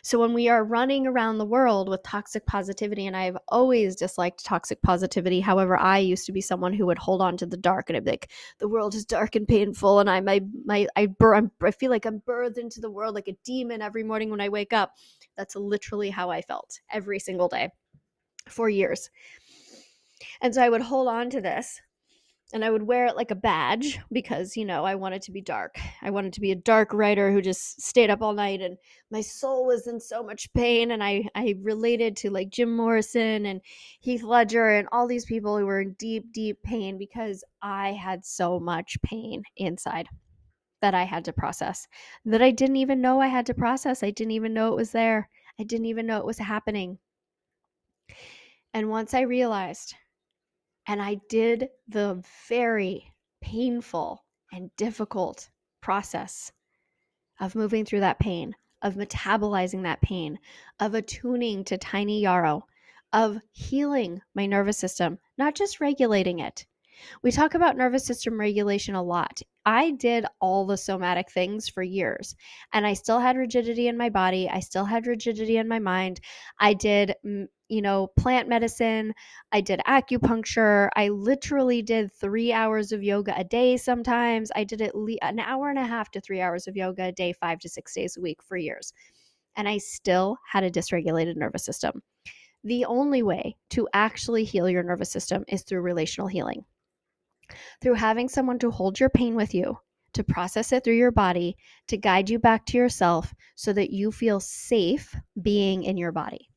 So 0.01 0.19
when 0.19 0.33
we 0.33 0.49
are 0.49 0.63
running 0.63 1.07
around 1.07 1.37
the 1.37 1.45
world 1.45 1.89
with 1.89 2.03
toxic 2.03 2.45
positivity, 2.45 3.07
and 3.07 3.15
I've 3.15 3.37
always 3.47 3.95
disliked 3.95 4.45
toxic 4.45 4.81
positivity. 4.81 5.39
However, 5.39 5.77
I 5.77 5.99
used 5.99 6.25
to 6.25 6.31
be 6.31 6.41
someone 6.41 6.73
who 6.73 6.85
would 6.85 6.97
hold 6.97 7.21
on 7.21 7.37
to 7.37 7.45
the 7.45 7.57
dark 7.57 7.89
and 7.89 7.97
I'd 7.97 8.05
be 8.05 8.11
like, 8.11 8.31
the 8.59 8.67
world 8.67 8.95
is 8.95 9.05
dark 9.05 9.35
and 9.35 9.47
painful, 9.47 9.99
and 9.99 10.09
I 10.09 10.19
my 10.21 10.41
my 10.65 10.87
I 10.95 11.07
bur- 11.07 11.49
I 11.61 11.71
feel 11.71 11.91
like 11.91 12.05
I'm 12.05 12.21
birthed 12.21 12.57
into 12.57 12.81
the 12.81 12.91
world 12.91 13.15
like 13.15 13.27
a 13.27 13.37
demon 13.43 13.81
every 13.81 14.03
morning 14.03 14.29
when 14.29 14.41
I 14.41 14.49
wake 14.49 14.73
up. 14.73 14.95
That's 15.37 15.55
literally 15.55 16.09
how 16.09 16.29
I 16.29 16.41
felt 16.41 16.79
every 16.91 17.19
single 17.19 17.47
day 17.47 17.69
for 18.47 18.69
years. 18.69 19.09
And 20.41 20.53
so 20.53 20.61
I 20.61 20.69
would 20.69 20.81
hold 20.81 21.07
on 21.07 21.29
to 21.31 21.41
this 21.41 21.81
and 22.53 22.63
I 22.63 22.69
would 22.69 22.83
wear 22.83 23.07
it 23.07 23.15
like 23.15 23.31
a 23.31 23.35
badge 23.35 23.99
because, 24.11 24.55
you 24.55 24.63
know, 24.63 24.85
I 24.85 24.93
wanted 24.93 25.23
to 25.23 25.31
be 25.31 25.41
dark. 25.41 25.75
I 26.03 26.11
wanted 26.11 26.33
to 26.33 26.41
be 26.41 26.51
a 26.51 26.55
dark 26.55 26.93
writer 26.93 27.31
who 27.31 27.41
just 27.41 27.81
stayed 27.81 28.11
up 28.11 28.21
all 28.21 28.33
night 28.33 28.61
and 28.61 28.77
my 29.09 29.21
soul 29.21 29.65
was 29.65 29.87
in 29.87 29.99
so 29.99 30.21
much 30.23 30.53
pain. 30.53 30.91
And 30.91 31.03
I, 31.03 31.27
I 31.33 31.55
related 31.63 32.15
to 32.17 32.29
like 32.29 32.51
Jim 32.51 32.75
Morrison 32.75 33.47
and 33.47 33.59
Heath 34.01 34.21
Ledger 34.21 34.69
and 34.69 34.87
all 34.91 35.07
these 35.07 35.25
people 35.25 35.57
who 35.57 35.65
were 35.65 35.81
in 35.81 35.93
deep, 35.93 36.31
deep 36.31 36.61
pain 36.61 36.99
because 36.99 37.43
I 37.63 37.93
had 37.93 38.23
so 38.23 38.59
much 38.59 39.01
pain 39.01 39.41
inside 39.57 40.07
that 40.81 40.93
I 40.93 41.03
had 41.03 41.25
to 41.25 41.33
process 41.33 41.87
that 42.25 42.41
I 42.43 42.51
didn't 42.51 42.75
even 42.75 43.01
know 43.01 43.19
I 43.19 43.27
had 43.27 43.47
to 43.47 43.53
process. 43.55 44.03
I 44.03 44.11
didn't 44.11 44.31
even 44.31 44.53
know 44.53 44.67
it 44.67 44.75
was 44.75 44.91
there. 44.91 45.27
I 45.59 45.63
didn't 45.63 45.87
even 45.87 46.05
know 46.05 46.19
it 46.19 46.25
was 46.25 46.37
happening. 46.37 46.99
And 48.75 48.89
once 48.89 49.13
I 49.13 49.21
realized 49.21 49.95
and 50.87 51.01
I 51.01 51.15
did 51.29 51.69
the 51.87 52.23
very 52.47 53.13
painful 53.41 54.23
and 54.51 54.75
difficult 54.75 55.49
process 55.81 56.51
of 57.39 57.55
moving 57.55 57.85
through 57.85 58.01
that 58.01 58.19
pain, 58.19 58.55
of 58.81 58.95
metabolizing 58.95 59.83
that 59.83 60.01
pain, 60.01 60.39
of 60.79 60.93
attuning 60.93 61.63
to 61.65 61.77
tiny 61.77 62.21
Yarrow, 62.21 62.65
of 63.11 63.39
healing 63.51 64.21
my 64.33 64.45
nervous 64.45 64.77
system, 64.77 65.19
not 65.37 65.55
just 65.55 65.79
regulating 65.79 66.39
it. 66.39 66.65
We 67.21 67.31
talk 67.31 67.53
about 67.53 67.77
nervous 67.77 68.05
system 68.05 68.39
regulation 68.39 68.95
a 68.95 69.03
lot. 69.03 69.41
I 69.65 69.91
did 69.91 70.25
all 70.41 70.65
the 70.65 70.77
somatic 70.77 71.31
things 71.31 71.69
for 71.69 71.83
years 71.83 72.35
and 72.73 72.85
I 72.85 72.93
still 72.93 73.19
had 73.19 73.37
rigidity 73.37 73.87
in 73.87 73.97
my 73.97 74.09
body. 74.09 74.49
I 74.49 74.59
still 74.59 74.85
had 74.85 75.07
rigidity 75.07 75.57
in 75.57 75.67
my 75.67 75.79
mind. 75.79 76.19
I 76.59 76.73
did 76.73 77.15
mm, 77.25 77.47
you 77.73 77.81
know, 77.81 78.07
plant 78.19 78.47
medicine. 78.47 79.15
I 79.51 79.59
did 79.61 79.81
acupuncture. 79.87 80.89
I 80.95 81.09
literally 81.09 81.81
did 81.81 82.11
three 82.11 82.53
hours 82.53 82.91
of 82.91 83.01
yoga 83.01 83.33
a 83.35 83.43
day 83.43 83.77
sometimes. 83.77 84.51
I 84.55 84.63
did 84.63 84.79
at 84.81 84.95
least 84.95 85.19
an 85.23 85.39
hour 85.39 85.71
and 85.71 85.79
a 85.79 85.85
half 85.85 86.11
to 86.11 86.21
three 86.21 86.39
hours 86.39 86.67
of 86.67 86.75
yoga 86.75 87.05
a 87.05 87.11
day, 87.11 87.33
five 87.33 87.57
to 87.59 87.69
six 87.69 87.95
days 87.95 88.15
a 88.15 88.21
week 88.21 88.43
for 88.43 88.57
years. 88.57 88.93
And 89.55 89.67
I 89.67 89.79
still 89.79 90.37
had 90.47 90.63
a 90.63 90.69
dysregulated 90.69 91.35
nervous 91.35 91.65
system. 91.65 92.03
The 92.63 92.85
only 92.85 93.23
way 93.23 93.57
to 93.71 93.87
actually 93.93 94.43
heal 94.43 94.69
your 94.69 94.83
nervous 94.83 95.11
system 95.11 95.43
is 95.47 95.63
through 95.63 95.81
relational 95.81 96.27
healing, 96.27 96.65
through 97.81 97.95
having 97.95 98.29
someone 98.29 98.59
to 98.59 98.71
hold 98.71 98.99
your 98.99 99.09
pain 99.09 99.35
with 99.35 99.53
you, 99.53 99.77
to 100.13 100.23
process 100.23 100.71
it 100.71 100.83
through 100.83 100.95
your 100.95 101.11
body, 101.11 101.57
to 101.87 101.97
guide 101.97 102.29
you 102.29 102.39
back 102.39 102.65
to 102.67 102.77
yourself 102.77 103.33
so 103.55 103.73
that 103.73 103.91
you 103.91 104.11
feel 104.11 104.39
safe 104.39 105.15
being 105.41 105.83
in 105.83 105.97
your 105.97 106.11
body. 106.11 106.49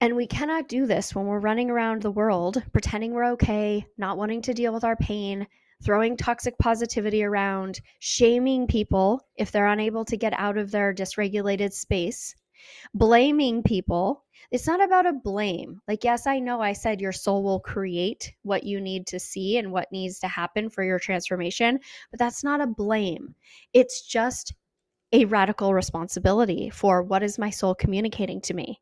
And 0.00 0.14
we 0.14 0.26
cannot 0.26 0.68
do 0.68 0.86
this 0.86 1.14
when 1.14 1.24
we're 1.24 1.40
running 1.40 1.70
around 1.70 2.02
the 2.02 2.10
world 2.10 2.62
pretending 2.72 3.12
we're 3.12 3.32
okay, 3.32 3.86
not 3.96 4.18
wanting 4.18 4.42
to 4.42 4.52
deal 4.52 4.74
with 4.74 4.84
our 4.84 4.96
pain, 4.96 5.46
throwing 5.82 6.16
toxic 6.18 6.58
positivity 6.58 7.24
around, 7.24 7.80
shaming 7.98 8.66
people 8.66 9.26
if 9.36 9.50
they're 9.50 9.66
unable 9.66 10.04
to 10.04 10.16
get 10.16 10.34
out 10.34 10.58
of 10.58 10.70
their 10.70 10.92
dysregulated 10.92 11.72
space, 11.72 12.34
blaming 12.92 13.62
people. 13.62 14.25
It's 14.50 14.66
not 14.66 14.82
about 14.82 15.06
a 15.06 15.12
blame. 15.12 15.80
Like, 15.88 16.04
yes, 16.04 16.26
I 16.26 16.38
know 16.38 16.60
I 16.60 16.72
said 16.72 17.00
your 17.00 17.12
soul 17.12 17.42
will 17.42 17.60
create 17.60 18.32
what 18.42 18.64
you 18.64 18.80
need 18.80 19.06
to 19.08 19.20
see 19.20 19.58
and 19.58 19.72
what 19.72 19.90
needs 19.92 20.18
to 20.20 20.28
happen 20.28 20.70
for 20.70 20.84
your 20.84 20.98
transformation, 20.98 21.80
but 22.10 22.18
that's 22.18 22.44
not 22.44 22.60
a 22.60 22.66
blame. 22.66 23.34
It's 23.72 24.06
just 24.06 24.54
a 25.12 25.24
radical 25.24 25.74
responsibility 25.74 26.70
for 26.70 27.02
what 27.02 27.22
is 27.22 27.38
my 27.38 27.50
soul 27.50 27.74
communicating 27.74 28.40
to 28.42 28.54
me. 28.54 28.80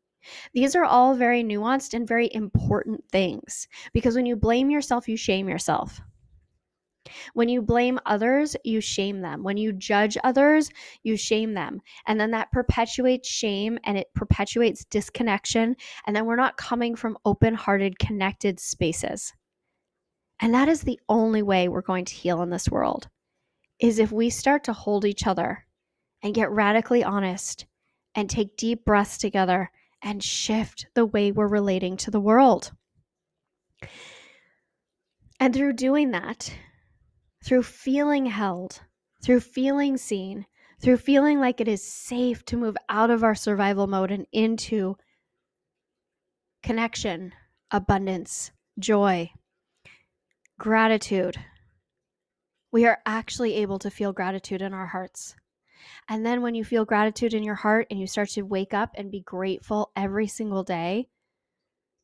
These 0.53 0.75
are 0.75 0.85
all 0.85 1.15
very 1.15 1.43
nuanced 1.43 1.93
and 1.93 2.07
very 2.07 2.29
important 2.33 3.03
things 3.11 3.67
because 3.93 4.15
when 4.15 4.25
you 4.25 4.35
blame 4.35 4.69
yourself, 4.69 5.07
you 5.07 5.17
shame 5.17 5.47
yourself. 5.47 6.01
When 7.33 7.49
you 7.49 7.61
blame 7.61 7.99
others, 8.05 8.55
you 8.63 8.81
shame 8.81 9.21
them. 9.21 9.43
When 9.43 9.57
you 9.57 9.73
judge 9.73 10.17
others, 10.23 10.69
you 11.03 11.17
shame 11.17 11.53
them. 11.53 11.81
And 12.07 12.19
then 12.19 12.31
that 12.31 12.51
perpetuates 12.51 13.29
shame 13.29 13.77
and 13.83 13.97
it 13.97 14.07
perpetuates 14.15 14.85
disconnection. 14.85 15.75
And 16.05 16.15
then 16.15 16.25
we're 16.25 16.35
not 16.35 16.57
coming 16.57 16.95
from 16.95 17.17
open 17.25 17.53
hearted, 17.53 17.99
connected 17.99 18.59
spaces. 18.59 19.33
And 20.39 20.53
that 20.53 20.67
is 20.67 20.81
the 20.81 20.99
only 21.07 21.41
way 21.41 21.67
we're 21.67 21.81
going 21.81 22.05
to 22.05 22.13
heal 22.13 22.41
in 22.41 22.49
this 22.49 22.69
world 22.69 23.07
is 23.79 23.99
if 23.99 24.11
we 24.11 24.29
start 24.29 24.63
to 24.65 24.73
hold 24.73 25.05
each 25.05 25.27
other 25.27 25.65
and 26.23 26.33
get 26.33 26.51
radically 26.51 27.03
honest 27.03 27.65
and 28.15 28.29
take 28.29 28.57
deep 28.57 28.85
breaths 28.85 29.17
together 29.17 29.69
and 30.01 30.23
shift 30.23 30.87
the 30.93 31.05
way 31.05 31.31
we're 31.31 31.47
relating 31.47 31.97
to 31.97 32.11
the 32.11 32.19
world. 32.19 32.71
And 35.39 35.53
through 35.53 35.73
doing 35.73 36.11
that, 36.11 36.53
through 37.45 37.61
feeling 37.63 38.25
held, 38.25 38.81
through 39.23 39.39
feeling 39.39 39.97
seen, 39.97 40.45
through 40.81 40.97
feeling 40.97 41.39
like 41.39 41.61
it 41.61 41.67
is 41.67 41.87
safe 41.87 42.43
to 42.43 42.57
move 42.57 42.75
out 42.89 43.11
of 43.11 43.23
our 43.23 43.35
survival 43.35 43.85
mode 43.85 44.09
and 44.11 44.25
into 44.31 44.97
connection, 46.63 47.31
abundance, 47.69 48.51
joy, 48.79 49.29
gratitude, 50.57 51.37
we 52.71 52.85
are 52.85 52.97
actually 53.05 53.53
able 53.55 53.79
to 53.79 53.91
feel 53.91 54.11
gratitude 54.11 54.61
in 54.61 54.73
our 54.73 54.87
hearts. 54.87 55.35
And 56.09 56.25
then 56.25 56.41
when 56.41 56.55
you 56.55 56.65
feel 56.65 56.83
gratitude 56.83 57.35
in 57.35 57.43
your 57.43 57.55
heart 57.55 57.87
and 57.91 57.99
you 57.99 58.07
start 58.07 58.29
to 58.29 58.41
wake 58.41 58.73
up 58.73 58.89
and 58.95 59.11
be 59.11 59.21
grateful 59.21 59.91
every 59.95 60.27
single 60.27 60.63
day, 60.63 61.09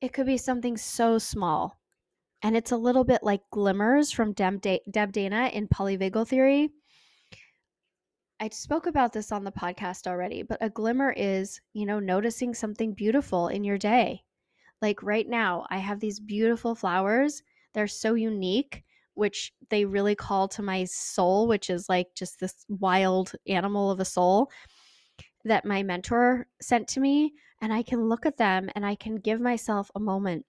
it 0.02 0.14
could 0.14 0.28
be 0.28 0.38
something 0.38 0.78
so 0.78 1.18
small. 1.18 1.81
And 2.44 2.58
it's 2.58 2.72
a 2.72 2.78
little 2.78 3.04
bit 3.04 3.22
like 3.24 3.42
glimmers 3.52 4.12
from 4.12 4.34
Deb, 4.34 4.62
Deb 4.90 5.12
Dana 5.12 5.50
in 5.54 5.68
polyvagal 5.68 6.28
theory. 6.28 6.72
I 8.40 8.50
spoke 8.50 8.88
about 8.88 9.14
this 9.14 9.32
on 9.32 9.44
the 9.44 9.52
podcast 9.52 10.08
already, 10.08 10.42
but 10.42 10.58
a 10.62 10.70
glimmer 10.70 11.14
is, 11.16 11.62
you 11.74 11.86
know, 11.86 12.00
noticing 12.00 12.56
something 12.56 12.94
beautiful 12.94 13.50
in 13.50 13.64
your 13.64 13.78
day. 13.78 14.24
Like 14.82 15.04
right 15.04 15.30
now, 15.30 15.68
I 15.70 15.78
have 15.78 16.00
these 16.00 16.20
beautiful 16.20 16.74
flowers. 16.74 17.44
They're 17.74 17.88
so 17.88 18.16
unique 18.16 18.84
which 19.14 19.54
they 19.70 19.86
really 19.86 20.16
call 20.16 20.48
to 20.48 20.64
my 20.64 20.86
soul, 20.86 21.48
which 21.48 21.70
is 21.70 21.88
like 21.90 22.08
just 22.16 22.40
this 22.40 22.66
wild 22.70 23.34
animal 23.48 23.92
of 23.92 24.00
a 24.00 24.06
soul 24.06 24.50
that 25.46 25.66
my 25.66 25.84
mentor 25.84 26.48
sent 26.62 26.88
to 26.88 27.00
me. 27.00 27.34
And 27.62 27.72
I 27.72 27.84
can 27.84 28.10
look 28.10 28.26
at 28.26 28.38
them 28.38 28.70
and 28.74 28.84
I 28.84 28.96
can 28.96 29.18
give 29.18 29.40
myself 29.40 29.92
a 29.94 30.00
moment. 30.00 30.46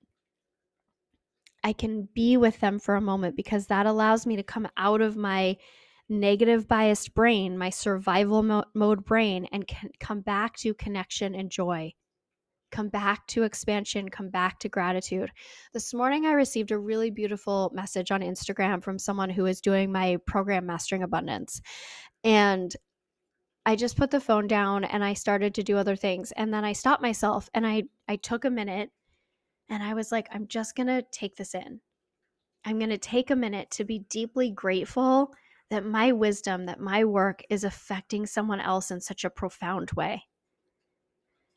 I 1.65 1.73
can 1.73 2.09
be 2.15 2.37
with 2.37 2.59
them 2.61 2.79
for 2.79 2.97
a 2.97 3.01
moment 3.01 3.37
because 3.37 3.67
that 3.67 3.87
allows 3.87 4.27
me 4.27 4.37
to 4.37 4.43
come 4.43 4.69
out 4.77 5.01
of 5.01 5.17
my 5.17 5.57
negative 6.09 6.69
biased 6.69 7.15
brain, 7.15 7.57
my 7.57 7.71
survival 7.71 8.43
mo- 8.43 8.65
mode 8.75 9.05
brain, 9.05 9.47
and 9.53 9.67
can 9.67 9.91
come 10.01 10.21
back 10.21 10.57
to 10.59 10.75
connection 10.75 11.35
and 11.35 11.51
joy 11.51 11.93
come 12.73 12.89
back 12.89 13.25
to 13.29 13.45
expansion, 13.45 14.09
come 14.09 14.31
back 14.31 14.59
to 14.59 14.69
gratitude. 14.69 15.31
This 15.73 15.95
morning, 15.95 16.27
I 16.27 16.33
received 16.33 16.73
a 16.73 16.79
really 16.79 17.11
beautiful 17.11 17.71
message 17.73 18.11
on 18.11 18.23
Instagram 18.23 18.83
from 18.83 18.99
someone 18.99 19.31
who 19.31 19.47
is 19.47 19.61
doing 19.61 19.93
my 19.93 20.17
program, 20.27 20.67
Mastering 20.67 21.05
Abundance. 21.05 21.61
And 22.25 22.75
I 23.65 23.77
just 23.77 23.97
put 23.97 24.11
the 24.11 24.21
phone 24.21 24.49
down 24.49 24.83
and 24.85 25.05
I 25.05 25.13
started 25.13 25.55
to 25.55 25.63
do 25.63 25.77
other 25.77 25.95
things. 25.95 26.33
And 26.33 26.53
then 26.53 26.65
I 26.65 26.73
stopped 26.73 27.03
myself 27.03 27.49
and 27.55 27.65
I, 27.65 27.85
I 28.09 28.17
took 28.17 28.45
a 28.45 28.51
minute 28.51 28.91
And 29.73 29.83
I 29.83 29.95
was 29.95 30.13
like, 30.13 30.29
I'm 30.31 30.47
just 30.49 30.77
going 30.77 30.89
to 30.89 31.03
take 31.11 31.35
this 31.35 31.55
in. 31.55 31.81
I'm 32.63 32.79
going 32.79 32.91
to 32.91 32.99
take 32.99 33.31
a 33.31 33.37
minute 33.37 33.71
to 33.71 33.85
be 33.85 34.01
deeply 34.11 34.51
grateful 34.51 35.33
that 35.71 35.87
my 35.87 36.13
wisdom, 36.13 36.67
that 36.67 36.79
my 36.79 37.05
work 37.07 37.43
is 37.49 37.65
affecting 37.65 38.27
someone 38.27 38.61
else 38.61 38.91
in 38.91 39.01
such 39.01 39.25
a 39.25 39.31
profound 39.31 39.91
way. 39.93 40.25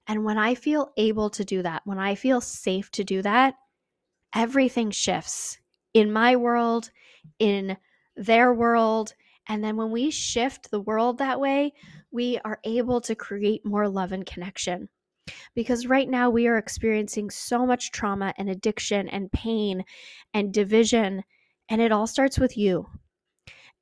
And 0.07 0.23
when 0.23 0.37
I 0.37 0.55
feel 0.55 0.93
able 0.95 1.29
to 1.31 1.43
do 1.43 1.61
that, 1.63 1.81
when 1.83 1.99
I 1.99 2.15
feel 2.15 2.39
safe 2.39 2.89
to 2.91 3.03
do 3.03 3.21
that, 3.23 3.55
everything 4.33 4.91
shifts 4.91 5.57
in 5.93 6.13
my 6.13 6.37
world, 6.37 6.91
in 7.37 7.75
their 8.15 8.53
world. 8.53 9.13
And 9.49 9.61
then 9.61 9.75
when 9.75 9.91
we 9.91 10.09
shift 10.09 10.71
the 10.71 10.79
world 10.79 11.17
that 11.17 11.41
way, 11.41 11.73
we 12.11 12.39
are 12.45 12.61
able 12.63 13.01
to 13.01 13.13
create 13.13 13.65
more 13.65 13.89
love 13.89 14.13
and 14.13 14.25
connection. 14.25 14.87
Because 15.53 15.87
right 15.87 16.09
now 16.09 16.29
we 16.29 16.47
are 16.47 16.57
experiencing 16.57 17.29
so 17.29 17.65
much 17.65 17.91
trauma 17.91 18.33
and 18.37 18.49
addiction 18.49 19.09
and 19.09 19.31
pain 19.31 19.83
and 20.33 20.53
division. 20.53 21.23
And 21.69 21.81
it 21.81 21.91
all 21.91 22.07
starts 22.07 22.37
with 22.37 22.57
you. 22.57 22.87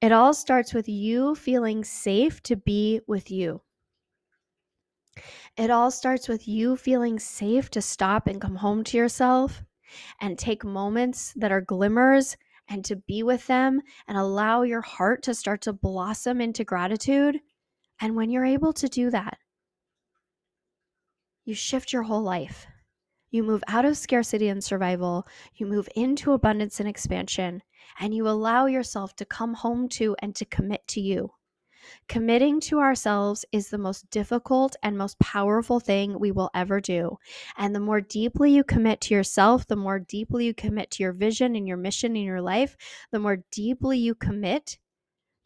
It 0.02 0.12
all 0.12 0.34
starts 0.34 0.74
with 0.74 0.90
you 0.90 1.36
feeling 1.36 1.84
safe 1.84 2.42
to 2.44 2.56
be 2.56 3.02
with 3.08 3.32
you. 3.32 3.62
It 5.56 5.70
all 5.70 5.92
starts 5.92 6.28
with 6.28 6.48
you 6.48 6.76
feeling 6.76 7.20
safe 7.20 7.70
to 7.72 7.82
stop 7.82 8.28
and 8.28 8.42
come 8.42 8.56
home 8.56 8.84
to 8.86 8.98
yourself 8.98 9.64
and 10.20 10.38
take 10.38 10.64
moments 10.64 11.34
that 11.36 11.52
are 11.52 11.62
glimmers 11.62 12.36
and 12.68 12.84
to 12.86 12.96
be 12.96 13.24
with 13.24 13.46
them 13.48 13.82
and 14.08 14.18
allow 14.18 14.64
your 14.64 14.82
heart 14.82 15.22
to 15.24 15.36
start 15.36 15.62
to 15.62 15.74
blossom 15.74 16.42
into 16.42 16.64
gratitude. 16.64 17.40
And 18.02 18.16
when 18.16 18.30
you're 18.30 18.46
able 18.46 18.74
to 18.74 18.88
do 18.88 19.10
that, 19.12 19.38
you 21.46 21.54
shift 21.54 21.92
your 21.92 22.04
whole 22.04 22.22
life. 22.22 22.68
You 23.30 23.44
move 23.44 23.64
out 23.68 23.86
of 23.86 23.98
scarcity 23.98 24.48
and 24.48 24.64
survival, 24.64 25.28
you 25.56 25.66
move 25.66 25.90
into 25.96 26.34
abundance 26.34 26.80
and 26.80 26.88
expansion, 26.88 27.64
and 28.00 28.14
you 28.14 28.28
allow 28.28 28.68
yourself 28.68 29.16
to 29.16 29.26
come 29.26 29.56
home 29.56 29.90
to 29.90 30.16
and 30.20 30.36
to 30.36 30.46
commit 30.46 30.88
to 30.90 31.02
you. 31.02 31.32
Committing 32.08 32.62
to 32.62 32.80
ourselves 32.80 33.44
is 33.52 33.70
the 33.70 33.78
most 33.78 34.10
difficult 34.10 34.76
and 34.84 34.98
most 34.98 35.20
powerful 35.20 35.80
thing 35.80 36.18
we 36.18 36.32
will 36.32 36.50
ever 36.54 36.80
do. 36.80 37.18
And 37.58 37.76
the 37.76 37.80
more 37.80 38.00
deeply 38.00 38.52
you 38.52 38.64
commit 38.64 39.02
to 39.02 39.14
yourself, 39.14 39.68
the 39.68 39.76
more 39.76 40.00
deeply 40.00 40.46
you 40.46 40.54
commit 40.54 40.92
to 40.92 41.04
your 41.04 41.12
vision 41.12 41.56
and 41.56 41.68
your 41.68 41.78
mission 41.78 42.16
in 42.16 42.24
your 42.24 42.42
life, 42.42 42.78
the 43.12 43.20
more 43.20 43.44
deeply 43.52 43.98
you 43.98 44.16
commit 44.16 44.78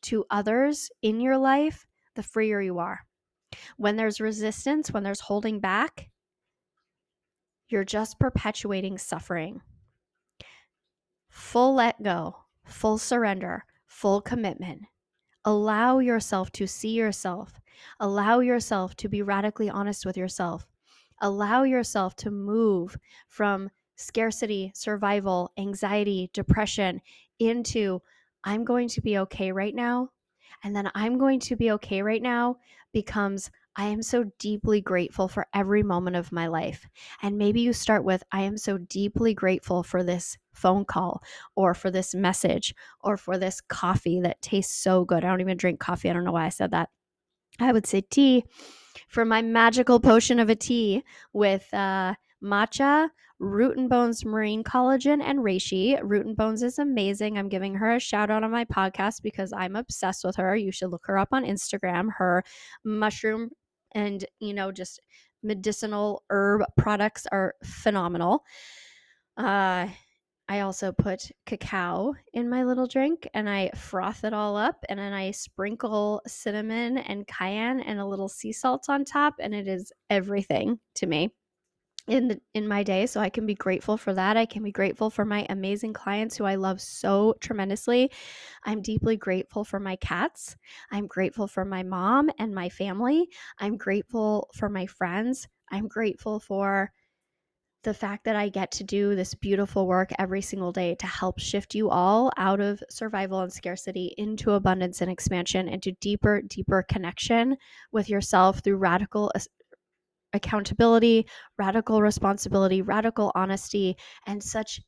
to 0.04 0.26
others 0.30 0.92
in 1.02 1.20
your 1.20 1.38
life, 1.38 1.88
the 2.16 2.24
freer 2.24 2.62
you 2.62 2.78
are. 2.78 3.07
When 3.78 3.96
there's 3.96 4.22
resistance, 4.22 4.92
when 4.92 5.04
there's 5.04 5.22
holding 5.22 5.60
back, 5.60 6.10
you're 7.70 7.84
just 7.84 8.20
perpetuating 8.20 8.98
suffering. 8.98 9.62
Full 11.30 11.76
let 11.76 12.02
go, 12.02 12.38
full 12.66 12.98
surrender, 12.98 13.66
full 13.86 14.22
commitment 14.22 14.84
Allow 15.48 16.00
yourself 16.00 16.52
to 16.52 16.68
see 16.68 16.90
yourself. 16.90 17.62
Allow 18.02 18.42
yourself 18.42 18.98
to 18.98 19.08
be 19.08 19.22
radically 19.22 19.70
honest 19.70 20.06
with 20.06 20.18
yourself. 20.18 20.68
Allow 21.22 21.64
yourself 21.64 22.18
to 22.18 22.32
move 22.32 22.98
from 23.30 23.70
scarcity, 23.96 24.74
survival, 24.76 25.54
anxiety, 25.58 26.30
depression 26.34 27.00
into 27.40 28.02
I'm 28.44 28.66
going 28.66 28.90
to 28.90 29.00
be 29.00 29.20
okay 29.20 29.54
right 29.54 29.74
now. 29.74 30.10
And 30.66 30.76
then 30.76 30.92
I'm 30.94 31.18
going 31.18 31.40
to 31.40 31.56
be 31.56 31.72
okay 31.72 32.02
right 32.02 32.22
now 32.22 32.58
becomes 32.98 33.52
I 33.76 33.86
am 33.86 34.02
so 34.02 34.24
deeply 34.40 34.82
grateful 34.82 35.28
for 35.28 35.46
every 35.54 35.84
moment 35.84 36.16
of 36.16 36.32
my 36.32 36.48
life. 36.48 36.88
And 37.22 37.38
maybe 37.38 37.62
you 37.62 37.72
start 37.72 38.04
with, 38.04 38.24
I 38.32 38.42
am 38.42 38.58
so 38.58 38.80
deeply 38.80 39.36
grateful 39.36 39.84
for 39.84 40.04
this 40.04 40.36
phone 40.52 40.84
call 40.84 41.22
or 41.56 41.76
for 41.76 41.92
this 41.92 42.16
message 42.16 42.74
or 43.02 43.16
for 43.16 43.38
this 43.38 43.62
coffee 43.62 44.20
that 44.22 44.42
tastes 44.42 44.76
so 44.76 45.06
good. 45.06 45.24
I 45.24 45.30
don't 45.30 45.42
even 45.42 45.58
drink 45.58 45.80
coffee. 45.80 46.10
I 46.10 46.14
don't 46.14 46.24
know 46.24 46.32
why 46.32 46.48
I 46.48 46.50
said 46.50 46.72
that. 46.72 46.90
I 47.60 47.72
would 47.72 47.86
say 47.86 48.02
tea 48.02 48.46
for 49.08 49.26
my 49.26 49.44
magical 49.44 50.00
potion 50.00 50.40
of 50.40 50.50
a 50.50 50.56
tea 50.56 51.04
with 51.32 51.72
uh, 51.72 52.16
matcha, 52.44 53.10
Root 53.40 53.78
and 53.78 53.90
Bones 53.90 54.26
Marine 54.26 54.64
Collagen, 54.64 55.22
and 55.22 55.40
Reishi. 55.40 56.00
Root 56.02 56.26
and 56.26 56.36
Bones 56.36 56.64
is 56.64 56.80
amazing. 56.80 57.38
I'm 57.38 57.50
giving 57.50 57.76
her 57.76 57.96
a 57.96 58.00
shout 58.00 58.30
out 58.30 58.44
on 58.44 58.52
my 58.52 58.66
podcast 58.66 59.22
because 59.22 59.54
I'm 59.54 59.76
obsessed 59.76 60.24
with 60.24 60.36
her. 60.38 60.56
You 60.56 60.72
should 60.72 60.90
look 60.90 61.06
her 61.06 61.18
up 61.18 61.30
on 61.32 61.44
Instagram. 61.44 62.10
Her 62.18 62.44
mushroom 62.84 63.50
and, 63.94 64.26
you 64.40 64.54
know, 64.54 64.72
just 64.72 65.02
medicinal 65.44 66.24
herb 66.30 66.64
products 66.78 67.28
are 67.32 67.56
phenomenal. 67.64 68.44
Uh, 69.38 69.88
I 70.50 70.62
also 70.62 70.94
put 70.94 71.30
cacao 71.46 72.14
in 72.34 72.50
my 72.50 72.64
little 72.64 72.88
drink 72.88 73.28
and 73.34 73.50
I 73.50 73.70
froth 73.76 74.24
it 74.24 74.34
all 74.34 74.56
up 74.56 74.78
and 74.88 74.98
then 74.98 75.12
I 75.12 75.32
sprinkle 75.32 76.22
cinnamon 76.26 77.00
and 77.00 77.28
cayenne 77.28 77.82
and 77.82 78.00
a 78.00 78.06
little 78.06 78.30
sea 78.30 78.54
salt 78.54 78.86
on 78.88 79.04
top 79.04 79.36
and 79.40 79.54
it 79.54 79.68
is 79.68 79.92
everything 80.10 80.80
to 80.96 81.06
me 81.06 81.32
in 82.08 82.30
the, 82.30 82.42
in 82.54 82.68
my 82.68 82.84
day 82.84 83.06
so 83.06 83.20
I 83.20 83.30
can 83.30 83.46
be 83.46 83.56
grateful 83.56 83.98
for 83.98 84.14
that. 84.14 84.38
I 84.38 84.46
can 84.46 84.64
be 84.64 84.72
grateful 84.72 85.10
for 85.10 85.26
my 85.26 85.46
amazing 85.50 85.94
clients 85.94 86.38
who 86.38 86.46
I 86.46 86.56
love 86.56 86.82
so 86.82 87.36
tremendously. 87.42 88.12
I'm 88.64 88.82
deeply 88.82 89.18
grateful 89.18 89.64
for 89.64 89.80
my 89.80 89.98
cats. 89.98 90.56
I'm 90.92 91.08
grateful 91.08 91.48
for 91.48 91.66
my 91.66 91.84
mom 91.84 92.30
and 92.40 92.56
my 92.56 92.70
family. 92.70 93.28
I'm 93.60 93.78
grateful 93.78 94.50
for 94.56 94.70
my 94.70 94.86
friends. 94.86 95.48
I'm 95.70 95.88
grateful 95.88 96.40
for 96.40 96.92
the 97.84 97.94
fact 97.94 98.26
that 98.26 98.36
I 98.36 98.50
get 98.50 98.72
to 98.72 98.84
do 98.84 99.16
this 99.16 99.34
beautiful 99.36 99.88
work 99.88 100.12
every 100.20 100.42
single 100.42 100.72
day 100.72 100.96
to 100.96 101.08
help 101.08 101.40
shift 101.40 101.76
you 101.76 101.90
all 101.90 102.32
out 102.36 102.60
of 102.60 102.84
survival 102.90 103.42
and 103.42 103.54
scarcity 103.54 104.14
into 104.18 104.52
abundance 104.52 105.02
and 105.02 105.12
expansion, 105.12 105.70
into 105.70 105.94
deeper, 106.02 106.42
deeper 106.42 106.84
connection 106.90 107.56
with 107.92 108.10
yourself 108.10 108.60
through 108.60 108.78
radical 108.78 109.32
accountability, 110.34 111.28
radical 111.58 112.02
responsibility, 112.02 112.82
radical 112.82 113.32
honesty, 113.36 113.96
and 114.26 114.44
such 114.44 114.82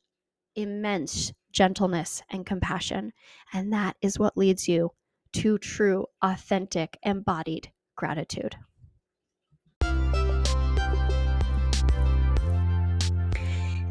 immense 0.56 1.32
gentleness 1.52 2.22
and 2.30 2.46
compassion. 2.46 3.12
And 3.52 3.72
that 3.72 3.96
is 4.00 4.18
what 4.18 4.36
leads 4.36 4.68
you 4.68 4.90
to 5.34 5.58
true, 5.58 6.06
authentic, 6.22 6.98
embodied 7.02 7.70
gratitude. 7.96 8.56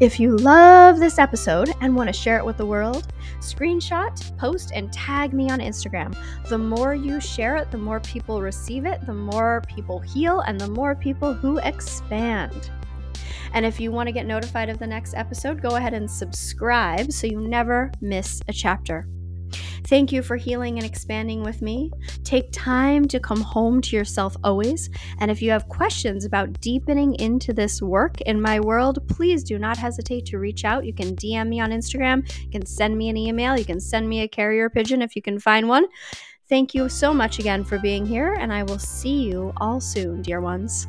If 0.00 0.18
you 0.18 0.34
love 0.36 0.98
this 0.98 1.18
episode 1.18 1.70
and 1.82 1.94
want 1.94 2.08
to 2.08 2.12
share 2.14 2.38
it 2.38 2.44
with 2.46 2.56
the 2.56 2.64
world, 2.64 3.06
screenshot, 3.40 4.36
post, 4.38 4.72
and 4.74 4.92
tag 4.92 5.32
me 5.32 5.50
on 5.50 5.58
Instagram. 5.58 6.16
The 6.48 6.58
more 6.58 6.94
you 6.94 7.20
share 7.20 7.56
it, 7.56 7.70
the 7.70 7.78
more 7.78 8.00
people 8.00 8.40
receive 8.40 8.86
it, 8.86 9.04
the 9.06 9.14
more 9.14 9.62
people 9.66 9.98
heal, 9.98 10.40
and 10.40 10.60
the 10.60 10.68
more 10.68 10.94
people 10.94 11.34
who 11.34 11.58
expand. 11.58 12.70
And 13.52 13.66
if 13.66 13.80
you 13.80 13.90
want 13.90 14.06
to 14.06 14.12
get 14.12 14.26
notified 14.26 14.68
of 14.68 14.78
the 14.78 14.86
next 14.86 15.14
episode, 15.14 15.60
go 15.60 15.76
ahead 15.76 15.94
and 15.94 16.10
subscribe 16.10 17.12
so 17.12 17.26
you 17.26 17.40
never 17.40 17.90
miss 18.00 18.40
a 18.48 18.52
chapter. 18.52 19.06
Thank 19.84 20.12
you 20.12 20.22
for 20.22 20.36
healing 20.36 20.78
and 20.78 20.86
expanding 20.86 21.42
with 21.42 21.62
me. 21.62 21.90
Take 22.24 22.48
time 22.52 23.06
to 23.08 23.20
come 23.20 23.40
home 23.40 23.80
to 23.82 23.96
yourself 23.96 24.36
always. 24.44 24.90
And 25.18 25.30
if 25.30 25.42
you 25.42 25.50
have 25.50 25.68
questions 25.68 26.24
about 26.24 26.60
deepening 26.60 27.14
into 27.16 27.52
this 27.52 27.82
work 27.82 28.20
in 28.22 28.40
my 28.40 28.60
world, 28.60 29.06
please 29.08 29.42
do 29.42 29.58
not 29.58 29.76
hesitate 29.76 30.26
to 30.26 30.38
reach 30.38 30.64
out. 30.64 30.84
You 30.84 30.94
can 30.94 31.16
DM 31.16 31.48
me 31.48 31.60
on 31.60 31.70
Instagram, 31.70 32.28
you 32.44 32.50
can 32.50 32.66
send 32.66 32.96
me 32.96 33.08
an 33.08 33.16
email, 33.16 33.58
you 33.58 33.64
can 33.64 33.80
send 33.80 34.08
me 34.08 34.20
a 34.20 34.28
carrier 34.28 34.70
pigeon 34.70 35.02
if 35.02 35.16
you 35.16 35.22
can 35.22 35.38
find 35.38 35.68
one. 35.68 35.86
Thank 36.48 36.74
you 36.74 36.88
so 36.88 37.14
much 37.14 37.38
again 37.38 37.62
for 37.62 37.78
being 37.78 38.04
here, 38.04 38.34
and 38.34 38.52
I 38.52 38.64
will 38.64 38.78
see 38.78 39.22
you 39.22 39.52
all 39.58 39.80
soon, 39.80 40.22
dear 40.22 40.40
ones. 40.40 40.88